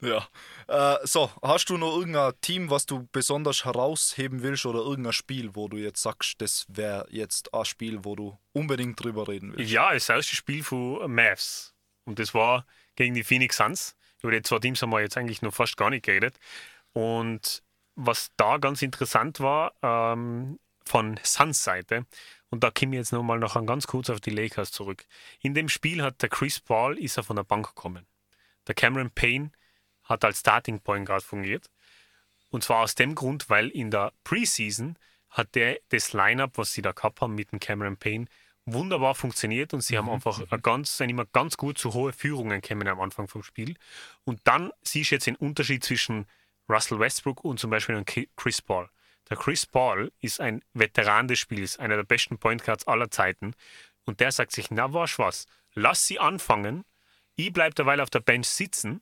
[0.02, 0.26] Ja.
[0.66, 5.54] Äh, so, hast du noch irgendein Team, was du besonders herausheben willst oder irgendein Spiel,
[5.54, 9.70] wo du jetzt sagst, das wäre jetzt ein Spiel, wo du unbedingt drüber reden willst?
[9.70, 11.72] Ja, das erste Spiel von Mavs.
[12.04, 13.96] Und das war gegen die Phoenix Suns.
[14.22, 16.38] Über die zwei Teams haben wir jetzt eigentlich noch fast gar nicht geredet.
[16.92, 17.62] Und
[17.94, 22.06] was da ganz interessant war, ähm, von Suns Seite,
[22.50, 25.04] und da komme ich jetzt nochmal noch ganz kurz auf die Lakers zurück.
[25.40, 28.04] In dem Spiel hat der Chris Paul ist er von der Bank gekommen.
[28.66, 29.52] Der Cameron Payne
[30.04, 31.70] hat als Starting Point Guard fungiert.
[32.50, 34.96] Und zwar aus dem Grund, weil in der Preseason
[35.30, 38.26] hat der das Lineup, was sie da gehabt haben mit dem Cameron Payne,
[38.64, 40.12] wunderbar funktioniert und sie haben mhm.
[40.12, 43.76] einfach ganz, sind immer ganz gut zu hohe Führungen gekommen am Anfang vom Spiel.
[44.24, 46.26] Und dann siehst du jetzt den Unterschied zwischen
[46.68, 48.04] Russell Westbrook und zum Beispiel
[48.36, 48.88] Chris Paul.
[49.30, 53.54] Der Chris Paul ist ein Veteran des Spiels, einer der besten Point Guards aller Zeiten.
[54.04, 56.84] Und der sagt sich, na was was, lass sie anfangen,
[57.34, 59.00] ich bleibe derweil auf der Bench sitzen,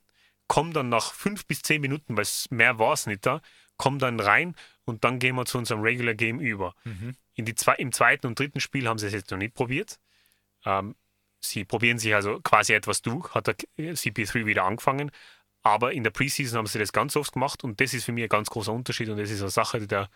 [0.50, 3.40] komme dann nach fünf bis zehn Minuten, weil mehr war es nicht da,
[3.76, 6.74] komme dann rein und dann gehen wir zu unserem Regular Game über.
[6.82, 7.14] Mhm.
[7.34, 10.00] In die zwei, Im zweiten und dritten Spiel haben sie es jetzt noch nicht probiert.
[10.64, 10.96] Ähm,
[11.40, 15.12] sie probieren sich also quasi etwas durch, hat der CP3 wieder angefangen,
[15.62, 18.24] aber in der Preseason haben sie das ganz oft gemacht und das ist für mich
[18.24, 20.10] ein ganz großer Unterschied und das ist eine Sache, die der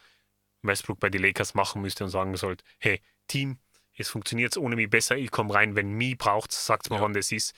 [0.62, 3.58] Westbrook bei den Lakers machen müsste und sagen sollte, hey, Team,
[3.96, 7.02] es funktioniert ohne mich besser, ich komme rein, wenn mich braucht, sagt mal, ja.
[7.02, 7.54] wann das ist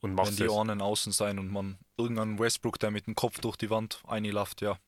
[0.00, 3.40] und macht Wenn die Ohren außen sein und man irgendeinen Westbrook, der mit dem Kopf
[3.40, 4.78] durch die Wand einläuft, ja.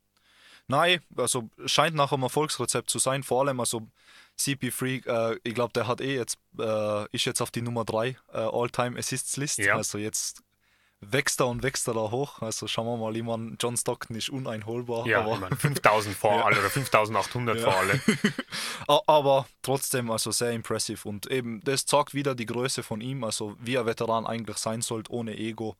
[0.68, 3.88] Nein, also scheint nach einem Erfolgsrezept zu sein, vor allem also
[4.38, 8.08] CP3, äh, ich glaube, der hat eh jetzt, äh, ist jetzt auf die Nummer 3
[8.08, 9.74] äh, All-Time Assists List, ja.
[9.74, 10.42] also jetzt
[11.00, 12.42] wächst er und wächst er da hoch.
[12.42, 15.06] Also schauen wir mal, ich meine, John Stockton ist uneinholbar.
[15.06, 16.44] Ja, aber, ich mein, 5000 vor ja.
[16.44, 17.62] alle oder 5800 ja.
[17.62, 18.00] vor alle.
[19.06, 23.56] aber trotzdem, also sehr impressive und eben, das zeigt wieder die Größe von ihm, also
[23.60, 25.76] wie ein Veteran eigentlich sein sollte, ohne Ego.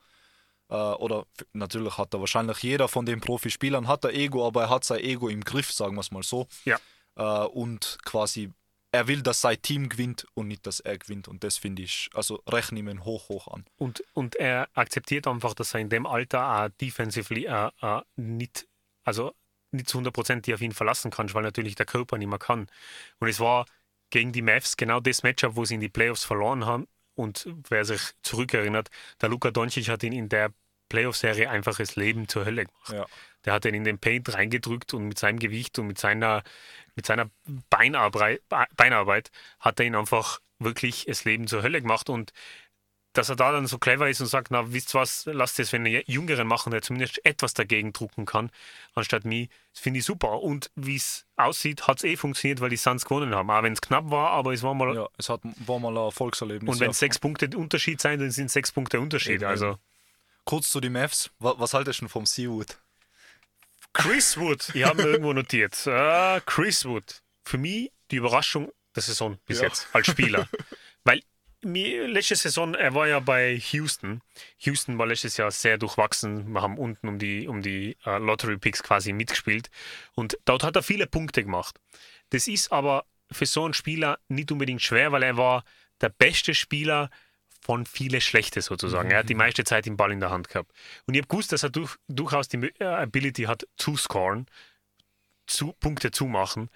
[0.71, 4.71] Äh, oder natürlich hat er wahrscheinlich jeder von den Profispielern hat er Ego, aber er
[4.71, 6.47] hat sein Ego im Griff, sagen wir es mal so.
[6.65, 6.79] Ja.
[7.17, 8.53] Äh, und quasi
[8.93, 11.29] er will, dass sein Team gewinnt und nicht, dass er gewinnt.
[11.29, 13.65] Und das finde ich, also rechne ihm hoch, hoch an.
[13.77, 18.67] Und, und er akzeptiert einfach, dass er in dem Alter uh, defensively uh, uh, nicht,
[19.05, 19.33] also
[19.71, 22.67] nicht zu 100 Prozent auf ihn verlassen kann, weil natürlich der Körper nicht mehr kann.
[23.19, 23.67] Und es war
[24.11, 26.89] gegen die Mavs genau das Matchup, wo sie in die Playoffs verloren haben.
[27.15, 28.89] Und wer sich zurückerinnert,
[29.21, 30.53] der Luka Doncic hat ihn in der
[30.89, 32.93] Playoff-Serie einfach das Leben zur Hölle gemacht.
[32.93, 33.07] Ja.
[33.45, 36.43] Der hat ihn in den Paint reingedrückt und mit seinem Gewicht und mit seiner,
[36.97, 37.31] mit seiner
[37.69, 38.43] Beinarbeit,
[38.77, 42.09] Beinarbeit hat er ihn einfach wirklich das Leben zur Hölle gemacht.
[42.09, 42.33] Und
[43.13, 45.77] dass er da dann so clever ist und sagt, na, wisst was, lasst es für
[45.77, 48.51] einen Jüngeren machen, der zumindest etwas dagegen drucken kann,
[48.95, 50.43] anstatt mich, das finde ich super.
[50.43, 53.51] Und wie es aussieht, hat es eh funktioniert, weil die Suns gewonnen haben.
[53.51, 54.95] Auch wenn es knapp war, aber es war mal...
[54.95, 56.73] Ja, es hat, war mal ein Erfolgserlebnis.
[56.73, 56.95] Und wenn ja.
[56.95, 59.43] sechs Punkte Unterschied sein, dann sind sechs Punkte Unterschied.
[59.43, 59.47] Eben.
[59.47, 59.79] Also
[60.45, 61.31] Kurz zu den Mavs.
[61.39, 62.79] Was, was haltest du vom Seawood?
[63.93, 65.87] Chris Wood, ich habe mir irgendwo notiert.
[65.87, 69.69] Uh, Chris Wood, für mich die Überraschung der Saison bis ja.
[69.69, 70.49] jetzt als Spieler.
[71.05, 71.23] Weil
[71.63, 74.23] mir, letzte Saison, er war ja bei Houston.
[74.59, 76.53] Houston war letztes Jahr sehr durchwachsen.
[76.53, 79.71] Wir haben unten um die, um die uh, Lottery Picks quasi mitgespielt.
[80.15, 81.79] Und dort hat er viele Punkte gemacht.
[82.31, 85.65] Das ist aber für so einen Spieler nicht unbedingt schwer, weil er war
[86.01, 87.11] der beste Spieler
[87.61, 89.09] von viele Schlechte sozusagen.
[89.09, 89.13] Mhm.
[89.13, 90.73] Er hat die meiste Zeit den Ball in der Hand gehabt.
[91.07, 94.47] Und ich habe gewusst, dass er durch, durchaus die äh, Ability hat, zu scoren,
[95.47, 96.71] zu, Punkte zu machen.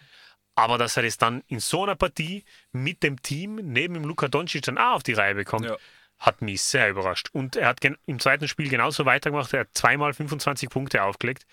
[0.55, 4.29] Aber dass er das dann in so einer Partie mit dem Team neben dem Luka
[4.29, 5.77] Doncic dann auch auf die Reihe bekommt, ja.
[6.19, 7.31] hat mich sehr überrascht.
[7.33, 9.53] Und er hat im zweiten Spiel genauso weitergemacht.
[9.53, 11.47] Er hat zweimal 25 Punkte aufgelegt.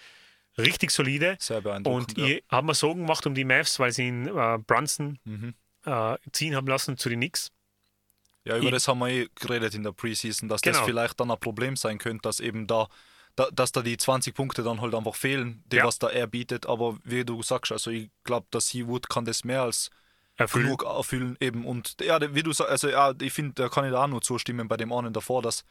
[0.57, 1.37] Richtig solide.
[1.39, 2.17] Sehr beeindruckend.
[2.17, 2.35] Und ja.
[2.35, 5.53] ich habe mir Sorgen gemacht um die Mavs, weil sie ihn äh, Brunson mhm.
[5.85, 7.51] äh, ziehen haben lassen zu den Knicks.
[8.43, 10.77] Ja, über ich, das haben wir eh geredet in der Preseason, dass genau.
[10.77, 12.87] das vielleicht dann ein Problem sein könnte, dass eben da,
[13.35, 15.85] da, dass da die 20 Punkte dann halt einfach fehlen, die ja.
[15.85, 16.65] was da er bietet.
[16.65, 19.91] Aber wie du sagst, also ich glaube, dass Seawood kann das mehr als
[20.37, 20.65] erfüllen.
[20.65, 21.65] genug erfüllen eben.
[21.65, 24.21] Und ja, wie du sagst, also ja, ich finde, da kann ich da auch nur
[24.21, 25.63] zustimmen bei dem einen davor, dass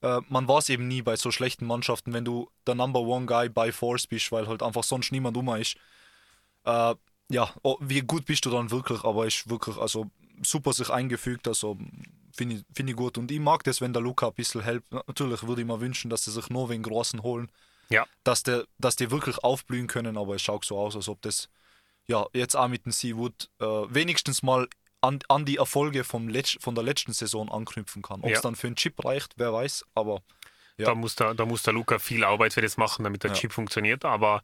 [0.00, 3.26] äh, man war es eben nie bei so schlechten Mannschaften, wenn du der Number One
[3.26, 5.76] Guy by Force bist, weil halt einfach sonst niemand um ist.
[6.64, 6.94] Äh,
[7.30, 10.10] ja, oh, wie gut bist du dann wirklich, aber ist wirklich, also
[10.44, 11.78] super sich eingefügt, also
[12.32, 13.18] finde ich, find ich gut.
[13.18, 14.92] Und ich mag das, wenn der Luca ein bisschen hilft.
[14.92, 17.50] Natürlich würde ich mir wünschen, dass sie sich nur wegen Großen holen.
[17.90, 18.06] Ja.
[18.24, 21.48] Dass, der, dass die wirklich aufblühen können, aber es schaut so aus, als ob das
[22.06, 24.68] ja jetzt auch mit dem Seawood äh, wenigstens mal
[25.00, 28.20] an, an die Erfolge vom Letz-, von der letzten Saison anknüpfen kann.
[28.20, 28.40] Ob es ja.
[28.40, 30.22] dann für einen Chip reicht, wer weiß, aber
[30.76, 30.86] ja.
[30.86, 33.36] Da muss der, da muss der Luca viel Arbeit für das machen, damit der ja.
[33.36, 34.04] Chip funktioniert.
[34.04, 34.42] Aber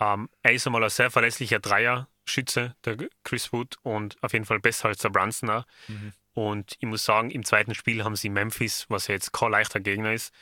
[0.00, 1.58] ähm, er ist einmal ein sehr verlässlicher
[2.28, 5.64] Dreier-Schütze, der Chris Wood, und auf jeden Fall besser als der Brunson.
[5.88, 6.12] Mhm.
[6.34, 9.80] Und ich muss sagen, im zweiten Spiel haben sie Memphis, was ja jetzt kein leichter
[9.80, 10.32] Gegner ist,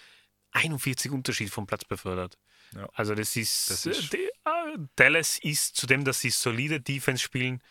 [0.53, 2.39] 41 Unterschied vom Platz befördert.
[2.75, 2.89] Ja.
[2.95, 7.23] Also das ist, Das ist- äh, die, äh, Dallas ist zudem, dass sie solide Defense
[7.23, 7.63] spielen,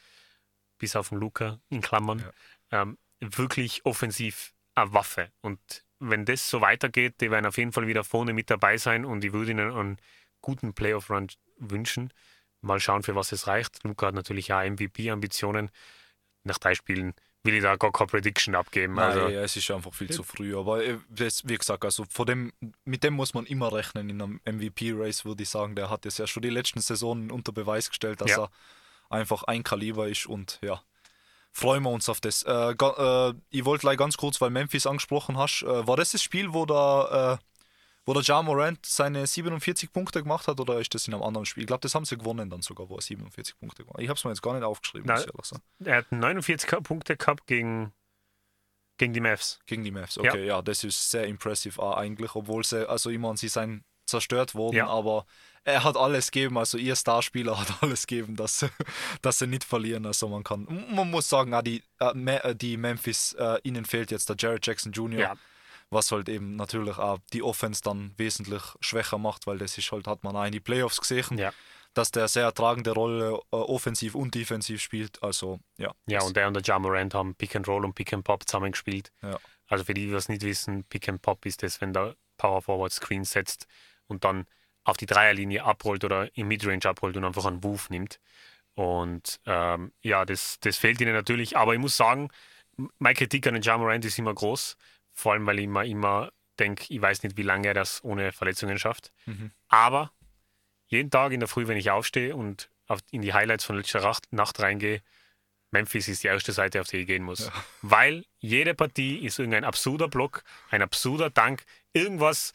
[0.78, 2.24] bis auf den Luca in Klammern,
[2.72, 5.32] ähm, wirklich offensiv eine Waffe.
[5.42, 5.60] Und
[6.00, 9.24] wenn das so weitergeht, die werden auf jeden Fall wieder vorne mit dabei sein und
[9.24, 9.98] ich würde ihnen einen
[10.42, 12.12] guten Playoff-Run wünschen.
[12.66, 13.84] Mal schauen, für was es reicht.
[13.84, 15.70] Luca hat natürlich auch MVP-Ambitionen.
[16.44, 17.14] Nach drei Spielen
[17.44, 18.96] will ich da gar keine Prediction abgeben.
[18.96, 20.58] Nein, also, ja, es ist einfach viel zu früh.
[20.58, 22.52] Aber äh, das, wie gesagt, also vor dem,
[22.84, 25.76] mit dem muss man immer rechnen in einem MVP-Race, würde ich sagen.
[25.76, 28.44] Der hat es ja schon die letzten Saisonen unter Beweis gestellt, dass Ja.
[28.46, 28.50] er
[29.10, 30.82] einfach ein Kaliber ist und ja.
[31.52, 32.44] Freuen wir uns auf das.
[32.44, 36.22] Äh, äh, ich wollte gleich ganz kurz, weil Memphis angesprochen hast, äh, war das das
[36.22, 37.40] Spiel, wo der,
[38.06, 41.46] wo der Ja Morant seine 47 Punkte gemacht hat oder ist das in einem anderen
[41.46, 41.64] Spiel?
[41.64, 44.04] Ich glaube, das haben sie gewonnen dann sogar, wo er 47 Punkte gemacht hat.
[44.04, 45.62] Ich habe es mir jetzt gar nicht aufgeschrieben, sagen.
[45.84, 47.94] er hat 49 Punkte gehabt gegen,
[48.98, 49.60] gegen die Mavs.
[49.66, 53.38] Gegen die Mavs, okay, ja, das ist sehr impressive auch eigentlich, obwohl sie, also meine,
[53.38, 54.88] sie sind zerstört worden, Ja.
[54.88, 55.26] aber
[55.64, 58.70] er hat alles gegeben, also ihr Starspieler hat alles gegeben, dass, sie-
[59.24, 62.78] dass sie nicht verlieren, also man kann, man muss sagen, auch die, äh, äh, die
[62.78, 65.36] Memphis, äh, ihnen fehlt jetzt der Jared Jackson Jr., Ja.
[65.96, 70.06] Was halt eben natürlich auch die Offense dann wesentlich schwächer macht, weil das ist halt,
[70.06, 71.52] hat man auch in die Playoffs gesehen, Ja.
[71.96, 75.92] dass der sehr tragende Rolle äh, offensiv und defensiv spielt, also ja.
[76.06, 78.48] Ja, und er und der Ja Morant haben Pick and Roll und Pick and Pop
[78.48, 79.12] zusammengespielt.
[79.24, 79.40] Ja.
[79.68, 82.62] Also für die, die das nicht wissen, Pick and Pop ist das, wenn der Power
[82.62, 83.66] Forward Screen setzt
[84.08, 84.46] und dann
[84.84, 88.20] auf die Dreierlinie abrollt oder im Midrange abrollt und einfach einen Wurf nimmt.
[88.76, 91.58] Und ähm, ja, das, das fehlt ihnen natürlich.
[91.58, 92.30] Aber ich muss sagen,
[93.00, 94.78] meine Kritik an den Ja Morant ist immer groß.
[95.16, 98.32] Vor allem, weil ich immer, immer denke, ich weiß nicht, wie lange er das ohne
[98.32, 99.12] Verletzungen schafft.
[99.26, 99.52] Mhm.
[99.68, 100.12] Aber
[100.88, 104.16] jeden Tag in der Früh, wenn ich aufstehe und auf, in die Highlights von letzter
[104.32, 105.02] Nacht, reingehe,
[105.72, 107.52] Memphis ist die erste Seite, auf die ich gehen muss.
[107.82, 111.64] Weil jede Partie ist irgendein absurder Block, ein absurder Dank,
[111.94, 112.54] irgendwas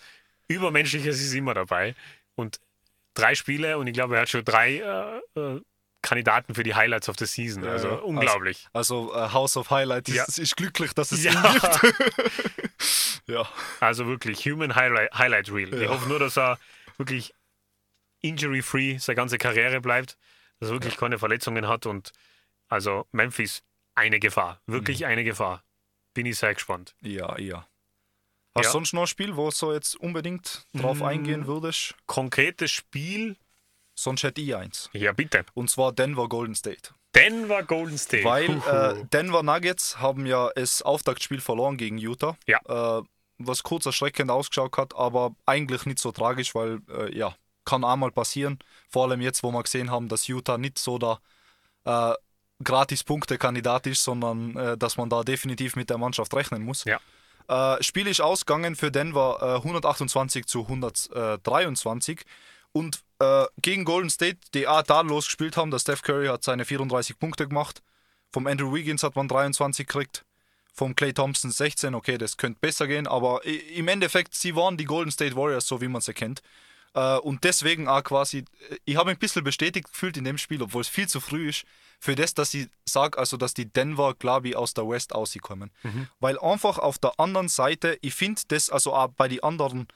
[0.49, 1.95] Übermenschliches ist immer dabei.
[2.35, 2.61] Und
[3.15, 5.61] drei Spiele und ich glaube, er hat schon drei äh, äh,
[6.03, 7.65] Kandidaten für die Highlights of the Season.
[7.67, 7.95] Also ja.
[7.97, 8.67] unglaublich.
[8.73, 10.25] Also äh, House of Highlight ist, Ja.
[10.25, 11.33] ist glücklich, dass es Ja.
[11.33, 11.95] ihn gibt.
[13.27, 13.47] ja.
[13.81, 15.73] Also wirklich, Human Highlight, Highlight Reel.
[15.75, 15.89] Ich Ja.
[15.89, 16.59] hoffe nur, dass er
[16.97, 17.35] wirklich
[18.23, 20.17] injury-free seine ganze Karriere bleibt,
[20.59, 22.13] dass er wirklich keine Verletzungen hat und
[22.69, 23.63] also Memphis
[23.95, 25.07] eine Gefahr, wirklich Mhm.
[25.07, 25.63] eine Gefahr.
[26.15, 26.95] Bin ich sehr gespannt.
[27.01, 27.67] Ja, ja.
[28.55, 31.05] Hast du sonst noch ein Spiel, wo du so jetzt unbedingt drauf Mm.
[31.05, 31.95] eingehen würdest?
[32.07, 33.37] Konkretes Spiel,
[34.03, 34.89] Sonst hätte ich eins.
[34.93, 35.45] ja bitte.
[35.55, 36.91] Und zwar Denver Golden State.
[37.15, 38.25] Denver Golden State.
[38.25, 42.37] Weil äh, Denver Nuggets haben ja das Auftaktspiel verloren gegen Utah.
[42.47, 42.61] Ja.
[42.99, 43.03] Äh,
[43.39, 47.35] was kurz erschreckend ausgeschaut hat, aber eigentlich nicht so tragisch, weil äh, ja,
[47.65, 48.59] kann einmal passieren.
[48.89, 51.21] Vor allem jetzt, wo wir gesehen haben, dass Utah nicht so der
[51.85, 52.15] äh,
[52.63, 56.85] Gratis-Punkte-Kandidat ist, sondern äh, dass man da definitiv mit der Mannschaft rechnen muss.
[56.85, 57.01] Ja.
[57.49, 62.23] Äh, Spiel ist ausgegangen für Denver äh, 128 zu 123
[62.73, 66.65] und äh, gegen Golden State, die auch tadellos gespielt haben, der Steph Curry hat seine
[66.65, 67.83] 34 Punkte gemacht,
[68.33, 70.25] vom Andrew Wiggins hat man 23 gekriegt,
[70.73, 74.85] vom Clay Thompson 16, okay, das könnte besser gehen, aber im Endeffekt, sie waren die
[74.85, 76.43] Golden State Warriors, so wie man sie kennt.
[76.95, 80.39] Äh, und deswegen auch quasi, äh, ich habe mich ein bisschen bestätigt gefühlt in dem
[80.39, 81.65] Spiel, obwohl es viel zu früh ist,
[82.01, 85.71] für das, dass ich sage, also dass die Denver, glaube ich, aus der West auskommen.
[86.19, 89.87] Weil einfach auf der anderen Seite, ich finde das, also auch bei den anderen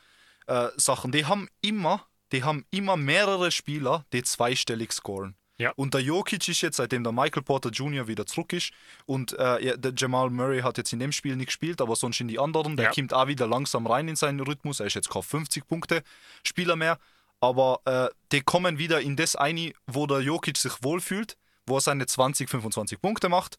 [0.46, 5.36] äh, Sachen, die haben immer, die haben immer mehrere Spieler, die zweistellig scoren.
[5.56, 5.70] Ja.
[5.76, 8.08] Und der Jokic ist jetzt, seitdem der Michael Porter Jr.
[8.08, 8.72] wieder zurück ist
[9.06, 12.26] und äh, der Jamal Murray hat jetzt in dem Spiel nicht gespielt, aber sonst in
[12.26, 12.90] die anderen, der Ja.
[12.92, 14.80] kommt auch wieder langsam rein in seinen Rhythmus.
[14.80, 16.02] Er ist jetzt kein 50 Punkte
[16.44, 16.98] Spieler mehr,
[17.40, 21.80] aber äh, die kommen wieder in das ein, wo der Jokic sich wohlfühlt, wo er
[21.82, 23.58] seine 20, 25 Punkte macht.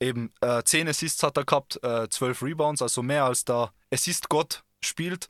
[0.00, 4.62] Eben äh, 10 Assists hat er gehabt, äh, 12 Rebounds, also mehr als der Assist-Gott
[4.84, 5.28] spielt.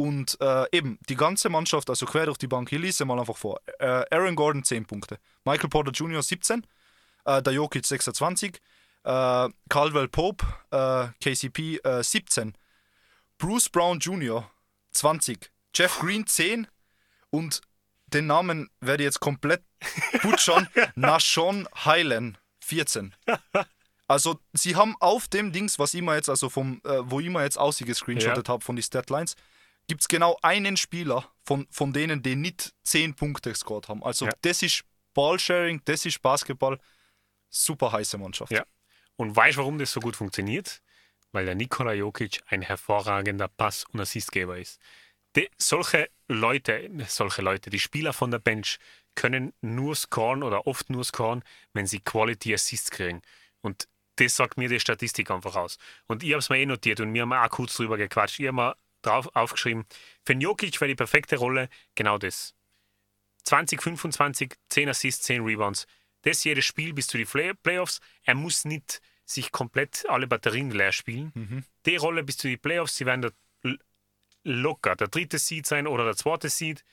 [0.00, 3.36] Und äh, eben die ganze Mannschaft, also quer durch die Bank, hier lese mal einfach
[3.36, 3.60] vor.
[3.78, 6.22] Äh, Aaron Gordon 10 Punkte, Michael Porter Jr.
[6.22, 6.66] 17,
[7.26, 8.62] äh, der Jokic 26,
[9.04, 12.56] äh, Caldwell Pope, äh, KCP äh, 17,
[13.36, 14.50] Bruce Brown Jr.
[14.92, 16.66] 20, Jeff Green 10
[17.28, 17.60] und
[18.06, 19.62] den Namen werde ich jetzt komplett
[20.22, 23.14] butchern, Nashon Highland 14.
[24.08, 27.28] Also sie haben auf dem Dings, was ich mir jetzt, also vom, äh, wo ich
[27.28, 29.36] mir jetzt ausgescreenshottet habe von den Statlines,
[29.90, 34.04] gibt es genau einen Spieler von, von denen, die nicht 10 Punkte gescored haben.
[34.04, 34.32] Also Ja.
[34.42, 34.84] das ist
[35.14, 36.78] Ballsharing, das ist Basketball.
[37.48, 38.52] Super heiße Mannschaft.
[38.52, 38.62] Ja.
[39.16, 40.80] Und weißt du, warum das so gut funktioniert?
[41.32, 44.80] Weil der Nikola Jokic ein hervorragender Pass- und Assistgeber ist.
[45.34, 48.78] Die, solche Leute, solche Leute, die Spieler von der Bench
[49.16, 53.22] können nur scoren oder oft nur scoren, wenn sie Quality Assists kriegen.
[53.60, 55.78] Und das sagt mir die Statistik einfach aus.
[56.06, 58.38] Und ich habe es mir eh notiert und wir haben auch kurz drüber gequatscht.
[58.38, 59.84] Ich habe mir drauf aufgeschrieben.
[60.24, 62.54] Für den Jokic wäre die perfekte Rolle genau das.
[63.44, 65.86] 20, 25, 10 Assists, 10 Rebounds.
[66.22, 68.00] Das jedes Spiel bis zu die Play Playoffs.
[68.22, 71.32] Er muss nicht sich komplett alle Batterien leer spielen.
[71.34, 71.64] Mhm.
[71.86, 73.30] Die Rolle bis zu die Playoffs, sie werden da
[74.44, 76.84] locker der dritte Seed sein oder der zweite Seed.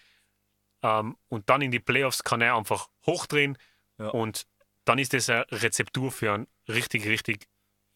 [0.84, 3.58] Ähm, und dann in die Playoffs kann er einfach hochdrehen
[3.98, 4.10] Ja.
[4.10, 4.46] und
[4.86, 7.48] dann ist das eine Rezeptur für einen richtig, richtig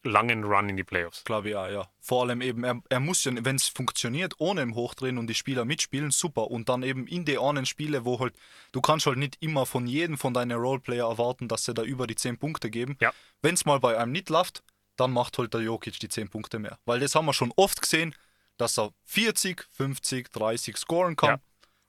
[0.04, 1.24] langen Run in die Playoffs.
[1.24, 1.88] Glaube ich auch, ja.
[2.00, 5.34] Vor allem eben, er, er muss ja, wenn es funktioniert, ohne im Hochdrehen und die
[5.34, 6.50] Spieler mitspielen, super.
[6.50, 8.34] Und dann eben in die anderen Spiele, wo halt,
[8.72, 12.06] du kannst halt nicht immer von jedem von deinen Roleplayer erwarten, dass sie da über
[12.06, 12.96] die 10 Punkte geben.
[13.00, 13.12] Ja.
[13.42, 14.62] Wenn es mal bei einem nicht läuft,
[14.96, 16.78] dann macht halt der Jokic die 10 Punkte mehr.
[16.84, 18.14] Weil das haben wir schon oft gesehen,
[18.56, 21.40] dass er 40, 50, 30 scoren kann, Ja.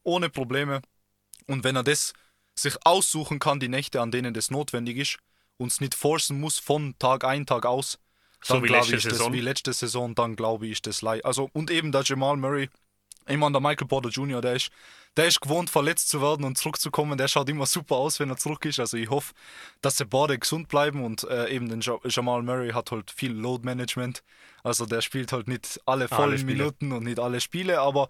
[0.03, 0.81] ohne Probleme.
[1.47, 2.13] Und wenn er das
[2.55, 5.17] sich aussuchen kann, die Nächte, an denen das notwendig ist,
[5.57, 7.99] und es nicht forcen muss von Tag ein, Tag aus,
[8.43, 9.33] So dann wie glaube letzte ich, das Saison.
[9.33, 11.23] wie letzte Saison, dann glaube ich, das leid.
[11.25, 12.69] Also, und eben der Jamal Murray,
[13.27, 14.69] ich meine, der Michael Porter Jr., der ist,
[15.15, 17.17] der ist gewohnt, verletzt zu werden und zurückzukommen.
[17.17, 18.79] Der schaut immer super aus, wenn er zurück ist.
[18.79, 19.33] Also, ich hoffe,
[19.81, 23.31] dass sie beide gesund bleiben und äh, eben den ja Jamal Murray hat halt viel
[23.31, 24.23] Load Management.
[24.63, 26.57] Also, der spielt halt nicht alle vollen Spiele.
[26.57, 28.09] Minuten und nicht alle Spiele, aber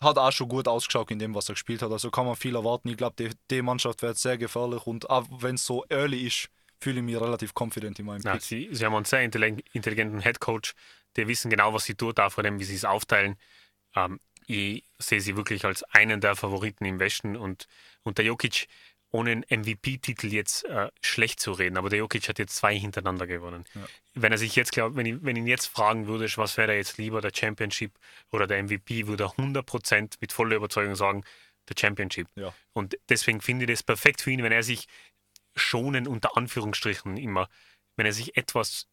[0.00, 1.90] hat auch schon gut ausgeschaut in dem, was er gespielt hat.
[1.90, 2.88] Also kann man viel erwarten.
[2.88, 6.48] Ich glaube, die, die Mannschaft wird sehr gefährlich und auch wenn es so early ist,
[6.80, 8.42] fühle ich mich relativ confident in meinem Ja, Pick.
[8.42, 10.74] sie, sie haben einen sehr intelli- intelligenten Headcoach,
[11.16, 13.36] die wissen genau, was sie tut, auch vor dem, wie sie es aufteilen.
[13.94, 17.66] Ähm, ich sehe sie wirklich als einen der Favoriten im Westen und,
[18.02, 18.68] und der Jokic,
[19.10, 23.26] ohne einen MVP-Titel jetzt äh, schlecht zu reden, aber der Jokic hat jetzt zwei hintereinander
[23.26, 23.64] gewonnen.
[24.14, 26.78] Wenn er sich jetzt, glaub, wenn ich, wenn ihn jetzt fragen würde, was wäre er
[26.78, 27.92] jetzt lieber, der Championship
[28.30, 31.24] oder der MVP, würde er 100% mit voller Überzeugung sagen,
[31.68, 32.28] der Championship.
[32.34, 32.52] Ja.
[32.72, 34.86] Und deswegen finde ich das perfekt für ihn, wenn er sich
[35.56, 37.48] schonen, unter Anführungsstrichen immer,
[37.96, 38.88] wenn er sich etwas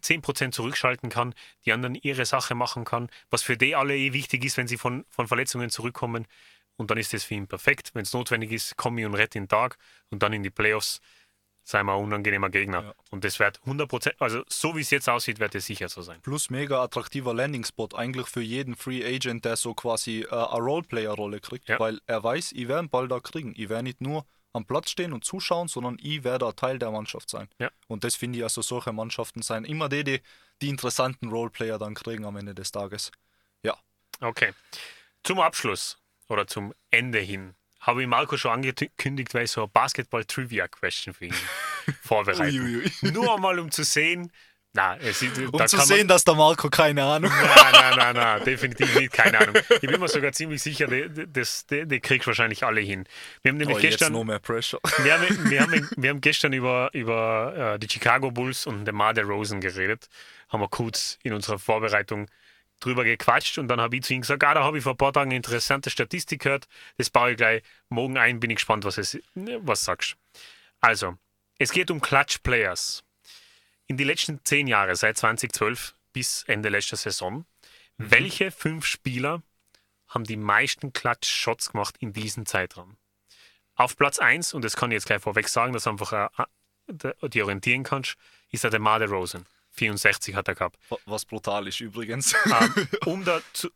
[0.00, 4.44] 10% zurückschalten kann, die anderen ihre Sache machen kann, was für die alle eh wichtig
[4.44, 6.26] ist, wenn sie von, von Verletzungen zurückkommen.
[6.76, 7.90] Und dann ist das für ihn perfekt.
[7.94, 9.78] Wenn es notwendig ist, komme ich und rette den Tag
[10.10, 11.00] und dann in die Playoffs
[11.62, 12.82] sei mal ein unangenehmer Gegner.
[12.82, 12.94] Ja.
[13.10, 16.20] Und das wird 100%, also so wie es jetzt aussieht, wird es sicher so sein.
[16.20, 21.40] Plus mega attraktiver Landing-Spot eigentlich für jeden Free Agent, der so quasi äh, eine Roleplayer-Rolle
[21.40, 21.78] kriegt, Ja.
[21.80, 23.54] weil er weiß, ich werde einen Ball da kriegen.
[23.56, 26.90] Ich werde nicht nur am Platz stehen und zuschauen, sondern ich werde ein Teil der
[26.90, 27.48] Mannschaft sein.
[27.58, 27.70] Ja.
[27.88, 30.20] Und das finde ich also solche Mannschaften sein immer die, die
[30.62, 33.10] die interessanten Roleplayer dann kriegen am Ende des Tages.
[33.64, 33.76] Ja,
[34.20, 34.52] Okay.
[35.22, 35.98] Zum Abschluss
[36.28, 41.26] oder zum Ende hin habe ich Marco schon angekündigt, weil ich so eine Basketball-Trivia-Question für
[41.26, 41.34] ihn
[42.02, 43.12] vorbereite.
[43.12, 44.32] Nur einmal, um zu sehen,
[44.74, 47.42] na, es ist, um zu sehen, dass der Marco keine Ahnung hat.
[47.42, 49.54] Man, nein, nein, nein, nein, definitiv nicht, keine Ahnung.
[49.70, 53.04] Ich bin mir sogar ziemlich sicher, das- die, die kriegst wahrscheinlich alle hin.
[53.42, 54.80] Wir haben nämlich Oh, jetzt gestern, noch mehr Pressure.
[54.98, 58.96] wir haben, wir haben, wir haben gestern über, über äh, die Chicago Bulls und den
[58.96, 60.08] Mar Rosen geredet.
[60.48, 62.28] Haben wir kurz in unserer Vorbereitung
[62.80, 64.98] drüber gequatscht und dann habe ich zu ihm gesagt, ah, da habe ich vor ein
[64.98, 66.66] paar Tagen eine interessante Statistik gehört.
[66.98, 70.16] Das baue ich gleich morgen ein, bin ich gespannt, was es was sagst.
[70.80, 71.16] Also,
[71.58, 73.03] es geht um Clutch Players.
[73.86, 77.44] In die letzten zehn Jahre, seit 2012 bis Ende letzter Saison,
[77.98, 79.42] welche fünf Spieler
[80.08, 82.96] haben die meisten Clutch-Shots gemacht in diesem Zeitraum?
[83.74, 86.44] Auf Platz 1, und das kann ich jetzt gleich vorweg sagen, dass du einfach äh,
[86.86, 88.16] äh, die orientieren kannst,
[88.50, 89.46] ist der DeMar DeRozan.
[89.72, 90.78] 64 hat er gehabt.
[91.04, 92.34] Was brutal ist übrigens.
[92.46, 93.70] Ähm, um da zu,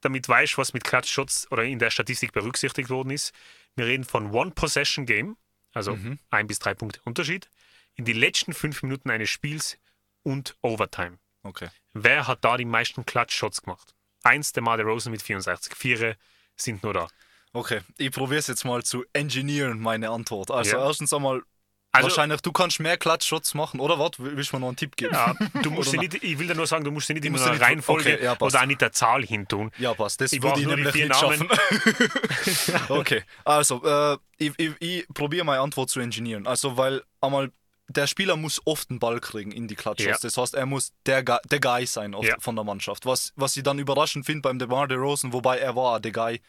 [0.00, 3.34] damit weißt, was mit Clutch-Shots oder in der Statistik berücksichtigt worden ist,
[3.74, 5.36] wir reden von One-Possession-Game,
[5.72, 5.98] also
[6.30, 7.48] ein bis drei Punkte Unterschied,
[7.96, 9.78] in die letzten fünf Minuten eines Spiels
[10.22, 11.18] und Overtime.
[11.42, 11.68] Okay.
[11.92, 13.94] Wer hat da die meisten Clutch-Shots gemacht?
[14.22, 15.74] Eins, der Rosen mit 64.
[15.76, 16.16] Vier
[16.56, 17.08] sind nur da.
[17.52, 20.50] Okay, ich probiere es jetzt mal zu engineeren, meine Antwort.
[20.50, 20.86] Also Ja.
[20.86, 21.42] erstens einmal,
[21.90, 24.12] Also- wahrscheinlich, du kannst mehr Klatschshots machen, oder was?
[24.18, 25.12] Willst du mir noch einen Tipp geben?
[25.12, 27.60] Ja, du musst nicht, ich will dir nur sagen, du musst sie nicht in einer
[27.60, 29.70] Reihenfolge okay, ja, oder auch nicht der Zahl hin tun.
[29.76, 30.20] Ja, passt.
[30.22, 31.48] Das Ich würde ich nämlich nicht Namen.
[31.50, 32.86] schaffen.
[32.88, 36.46] okay, also, äh, ich, ich, ich probiere meine Antwort zu engineeren.
[36.46, 37.52] Also, weil einmal,
[37.88, 40.08] der Spieler muss oft einen Ball kriegen in die Klatsche.
[40.08, 40.16] Ja.
[40.20, 42.36] Das heißt, er muss der, Gu- der Guy sein Ja.
[42.40, 43.04] von der Mannschaft.
[43.06, 46.40] Was, was ich dann überraschend finde beim DeMar DeRozan, wobei er war der Guy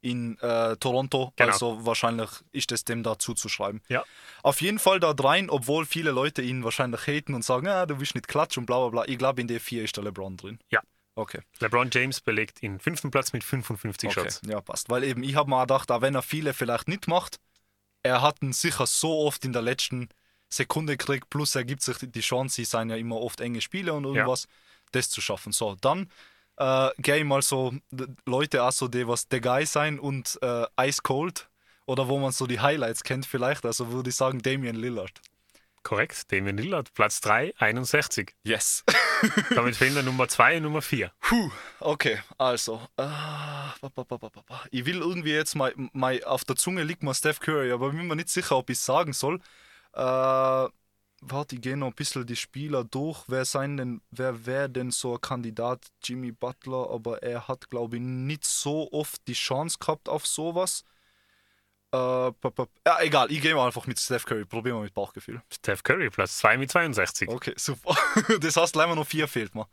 [0.00, 1.32] in äh, Toronto.
[1.36, 1.52] Genau.
[1.52, 3.80] Also wahrscheinlich ist es dem da zuzuschreiben.
[3.88, 4.04] Ja.
[4.42, 7.96] Auf jeden Fall da rein, obwohl viele Leute ihn wahrscheinlich haten und sagen, ah, du
[7.96, 9.04] bist nicht klatsch und bla bla bla.
[9.06, 10.58] Ich glaube, in der 4 ist der LeBron drin.
[10.70, 10.80] Ja.
[11.14, 11.40] Okay.
[11.60, 14.40] LeBron James belegt den fünften Platz mit 55 Okay, Shots.
[14.46, 14.88] ja, passt.
[14.88, 17.38] Weil eben, ich habe mir auch gedacht, auch wenn er viele vielleicht nicht macht,
[18.02, 20.08] er hat ihn sicher so oft in der letzten
[20.52, 23.92] Sekunde gekriegt, plus er gibt sich die Chance, sie seien ja immer oft enge Spiele
[23.92, 24.46] und irgendwas,
[24.92, 25.52] das zu schaffen.
[25.52, 26.10] So, dann
[26.58, 27.74] äh, gehe ich mal so
[28.26, 31.48] Leute auch so, die was der Guy sein und äh, Ice Cold
[31.86, 35.20] oder wo man so die Highlights kennt vielleicht, also würde ich sagen Damian Lillard.
[35.82, 38.34] Korrekt, Damien Lillard, Platz 3, 61.
[38.44, 38.84] Yes.
[39.54, 41.10] Damit fehlen dann Nummer 2 und Nummer 4.
[41.20, 41.50] Puh,
[41.80, 42.80] okay, also.
[42.96, 43.08] Äh,
[44.70, 47.96] ich will irgendwie jetzt mal, mal auf der Zunge liegt mal Steph Curry, aber ich
[47.96, 49.40] bin mir nicht sicher, ob ich es sagen soll.
[49.94, 53.24] Äh, warte, ich gehe noch ein bisschen die Spieler durch.
[53.28, 55.86] Wer sein denn, wer wäre denn so ein Kandidat?
[56.02, 60.84] Jimmy Butler, aber er hat, glaube ich, nicht so oft die Chance gehabt auf sowas.
[61.92, 62.32] Äh,
[62.86, 64.46] ja, egal, ich gehe mal einfach mit Steph Curry.
[64.46, 65.42] Probieren wir mit Bauchgefühl.
[65.52, 67.28] Steph Curry, Platz 2 mit 62.
[67.28, 67.96] Okay, super.
[68.40, 69.68] Das heißt, leider noch 4 fehlt mir.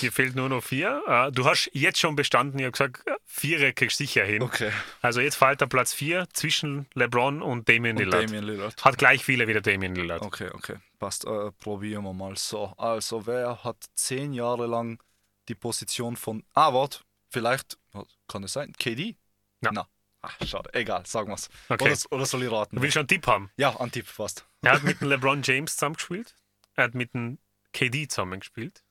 [0.00, 1.02] Dir fehlt nur noch 4.
[1.06, 2.58] Äh, du hast jetzt schon bestanden.
[2.58, 4.42] Ich habe gesagt, 4 kriegst du sicher hin.
[4.42, 4.72] Okay.
[5.02, 8.24] Also jetzt fällt der Platz 4 zwischen LeBron und Damien Und Lillard.
[8.24, 8.84] Damian Lillard.
[8.84, 10.22] Hat gleich viele wie der Damien Lillard.
[10.22, 10.76] Okay, okay.
[10.98, 11.24] Passt.
[11.26, 12.36] Äh, probieren wir mal.
[12.36, 15.00] So, also wer hat 10 Jahre lang
[15.48, 16.44] die Position von.
[16.54, 17.00] Ah, warte.
[17.30, 17.78] Vielleicht.
[18.26, 18.72] Kann es sein?
[18.72, 19.16] KD?
[19.62, 19.70] Ja.
[19.72, 19.88] Na.
[20.22, 20.70] Ach, schade.
[20.74, 21.48] Egal, sagen wir es.
[21.68, 21.84] Okay.
[21.84, 22.76] Oder, oder soll ich raten?
[22.76, 23.50] Du willst schon einen Tipp haben.
[23.56, 24.46] Ja, ein Tipp fast.
[24.62, 26.34] Er hat mit dem LeBron James zusammengespielt.
[26.74, 27.38] Er hat mit dem
[27.72, 28.82] KD zusammengespielt.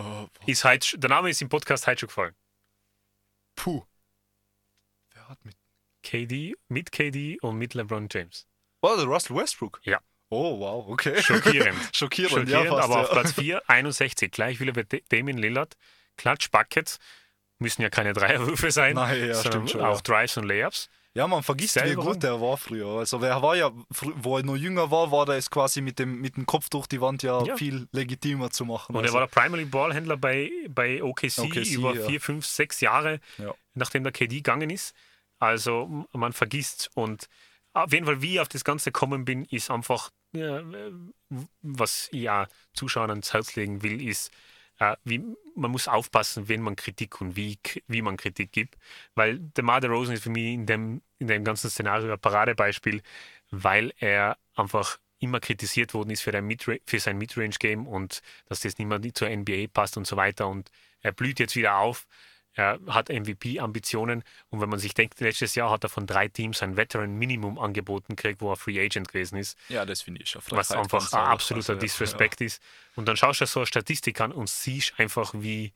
[0.00, 2.34] Oh, Ist heute, der Name ist im Podcast heute schon gefallen.
[3.56, 3.82] puh.
[5.12, 5.56] Wer hat mit.
[6.02, 8.46] KD, mit KD und mit LeBron James.
[8.82, 9.80] Oh, der Russell Westbrook?
[9.84, 10.00] Ja.
[10.30, 11.20] Oh, wow, okay.
[11.22, 11.76] Schockierend.
[11.96, 13.02] Schockierend, Schockierend, ja, fast, aber ja.
[13.02, 14.30] auf Platz 4, 61.
[14.32, 15.76] Gleich wieder bei Da- Damien Lillard.
[16.16, 16.98] Klatsch, Buckets.
[17.58, 18.94] Müssen ja keine Dreierwürfe sein.
[18.94, 20.02] Nein, ja, sondern stimmt schon, Auch ja.
[20.02, 20.88] Drives und Layups.
[21.14, 22.98] Ja, man vergisst, wie gut der war früher.
[22.98, 23.72] Also, wer war ja,
[24.16, 26.86] wo er noch jünger war, war der es quasi mit dem, mit dem Kopf durch
[26.86, 27.56] die Wand ja, Ja.
[27.56, 28.94] viel legitimer zu machen.
[28.94, 32.06] Und er also, war der Primary Ballhändler bei, bei OKC, OKC, über ja.
[32.06, 33.54] vier, fünf, sechs Jahre, Ja.
[33.74, 34.94] nachdem der KD gegangen ist.
[35.38, 36.90] Also man vergisst.
[36.94, 37.28] Und
[37.72, 40.10] auf jeden Fall, wie ich auf das Ganze gekommen bin, ist einfach,
[41.62, 44.30] was ich ja Zuschauern ans Herz legen will, ist,
[44.78, 45.22] äh, wie,
[45.54, 48.76] man muss aufpassen, wenn man Kritik und wie, wie man Kritik gibt.
[49.14, 53.02] Weil der Mar Rosen ist für mich in dem, in dem ganzen Szenario ein Paradebeispiel,
[53.50, 56.32] weil er einfach immer kritisiert worden ist für,
[56.86, 60.46] für sein Midrange-Game und dass das nicht mehr zur NBA passt und so weiter.
[60.48, 60.70] Und
[61.00, 62.06] er blüht jetzt wieder auf.
[62.58, 66.60] Er hat MVP-Ambitionen und wenn man sich denkt, letztes Jahr hat er von drei Teams
[66.60, 70.42] ein Veteran-Minimum angeboten gekriegt, wo er Free Agent gewesen ist ja, das finde ich schon.
[70.50, 72.60] was einfach ein absoluter Also, Disrespect ist.
[72.96, 75.72] Und dann schaust du so eine Statistik an und siehst einfach, wie,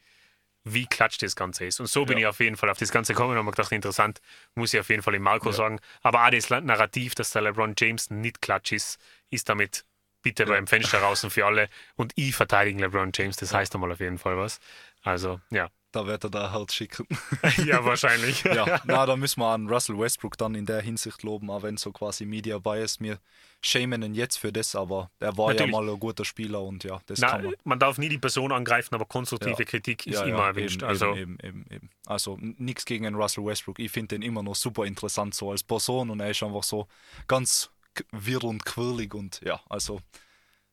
[0.64, 1.78] wie klatsch das Ganze ist.
[1.78, 2.22] Und so bin Ja.
[2.22, 4.20] ich auf jeden Fall auf das Ganze gekommen und habe gedacht, interessant,
[4.57, 5.53] muss ich auf jeden Fall dem Marco Ja.
[5.53, 5.78] sagen.
[6.03, 8.99] Aber auch das Narrativ, dass der LeBron James nicht klatsch ist,
[9.30, 9.85] ist damit
[10.20, 11.68] bitte beim Fenster draußen für alle.
[11.95, 14.59] Und ich verteidige LeBron James, das heißt einmal auf jeden Fall was.
[15.05, 15.70] Also, ja.
[15.93, 17.07] Da wird er da halt schicken.
[17.66, 18.43] ja, wahrscheinlich.
[18.45, 21.76] ja, na, da müssen wir an Russell Westbrook dann in der Hinsicht loben, auch wenn
[21.76, 23.18] so quasi Media Bias mir
[23.64, 25.72] schämen ihn jetzt für das, aber er war Natürlich.
[25.72, 27.55] ja mal ein guter Spieler und ja, das Na, kann man.
[27.64, 29.64] man darf nie die Person angreifen, aber konstruktive Ja.
[29.64, 30.82] Kritik ist ja, immer ja, erwünscht.
[30.82, 31.90] Eben, also, eben, eben, eben.
[32.07, 33.78] Also nichts gegen den Russell Westbrook.
[33.78, 36.88] Ich finde den immer noch super interessant so als Person und er ist einfach so
[37.28, 37.70] ganz
[38.11, 40.01] wirr und quirlig und ja, also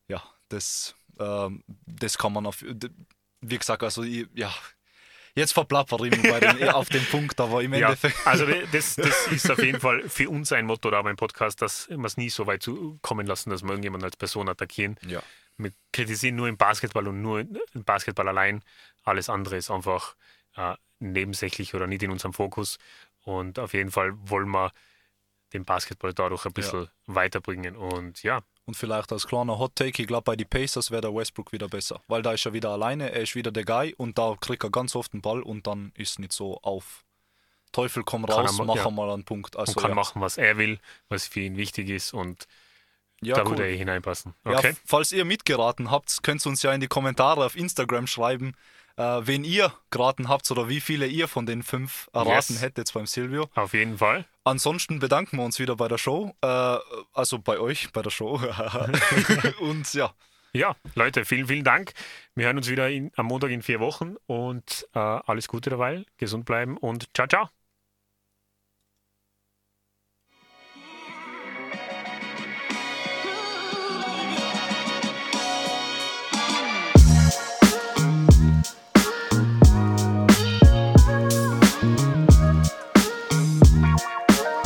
[0.08, 2.64] ja, das, ähm, das kann man auf,
[3.40, 4.52] wie gesagt, also ich, ja,
[5.40, 8.26] jetzt verplappere ich mich dem, auf den Punkt, aber im Ja, Endeffekt.
[8.26, 11.88] also das, das ist auf jeden Fall für uns ein Motto da beim Podcast, dass
[11.88, 14.96] wir es nie so weit zu kommen lassen, dass wir irgendjemanden als Person attackieren.
[15.06, 15.22] Ja.
[15.58, 18.62] Wir kritisieren nur im Basketball und nur im Basketball allein.
[19.02, 20.14] Alles andere ist einfach
[20.56, 22.78] äh, nebensächlich oder nicht in unserem Fokus.
[23.24, 24.72] Und auf jeden Fall wollen wir
[25.52, 27.76] den Basketball dadurch ein bisschen weiterbringen.
[27.76, 31.14] Und ja, Und vielleicht als kleiner Hot Take, ich glaube, bei den Pacers wäre der
[31.14, 32.00] Westbrook wieder besser.
[32.06, 34.70] Weil da ist er wieder alleine, er ist wieder der Guy und da kriegt er
[34.70, 37.04] ganz oft den Ball und dann ist es nicht so auf
[37.72, 38.90] Teufel komm raus, ma- mach ja.
[38.90, 39.56] mal einen Punkt.
[39.56, 39.94] Also, und kann ja.
[39.94, 42.12] machen, was er will, was für ihn wichtig ist.
[42.12, 42.46] Und
[43.22, 43.50] ja, da cool.
[43.50, 44.34] würde er hineinpassen.
[44.44, 44.68] Ja, Okay?
[44.70, 48.54] f- falls ihr mitgeraten habt, könnt ihr uns ja in die Kommentare auf Instagram schreiben,
[49.02, 52.62] wen ihr geraten habt oder wie viele ihr von den fünf erraten Yes.
[52.62, 53.48] hättet beim Silvio.
[53.54, 54.24] Auf jeden Fall.
[54.44, 56.76] Ansonsten bedanken wir uns wieder bei der Show, äh,
[57.12, 58.40] also bei euch bei der Show.
[59.60, 60.12] und ja,
[60.52, 61.92] Ja, Leute, vielen, vielen Dank.
[62.34, 66.04] Wir hören uns wieder in, am Montag in vier Wochen und äh, alles Gute dabei.
[66.16, 67.59] Gesund bleiben und ciao, ciao.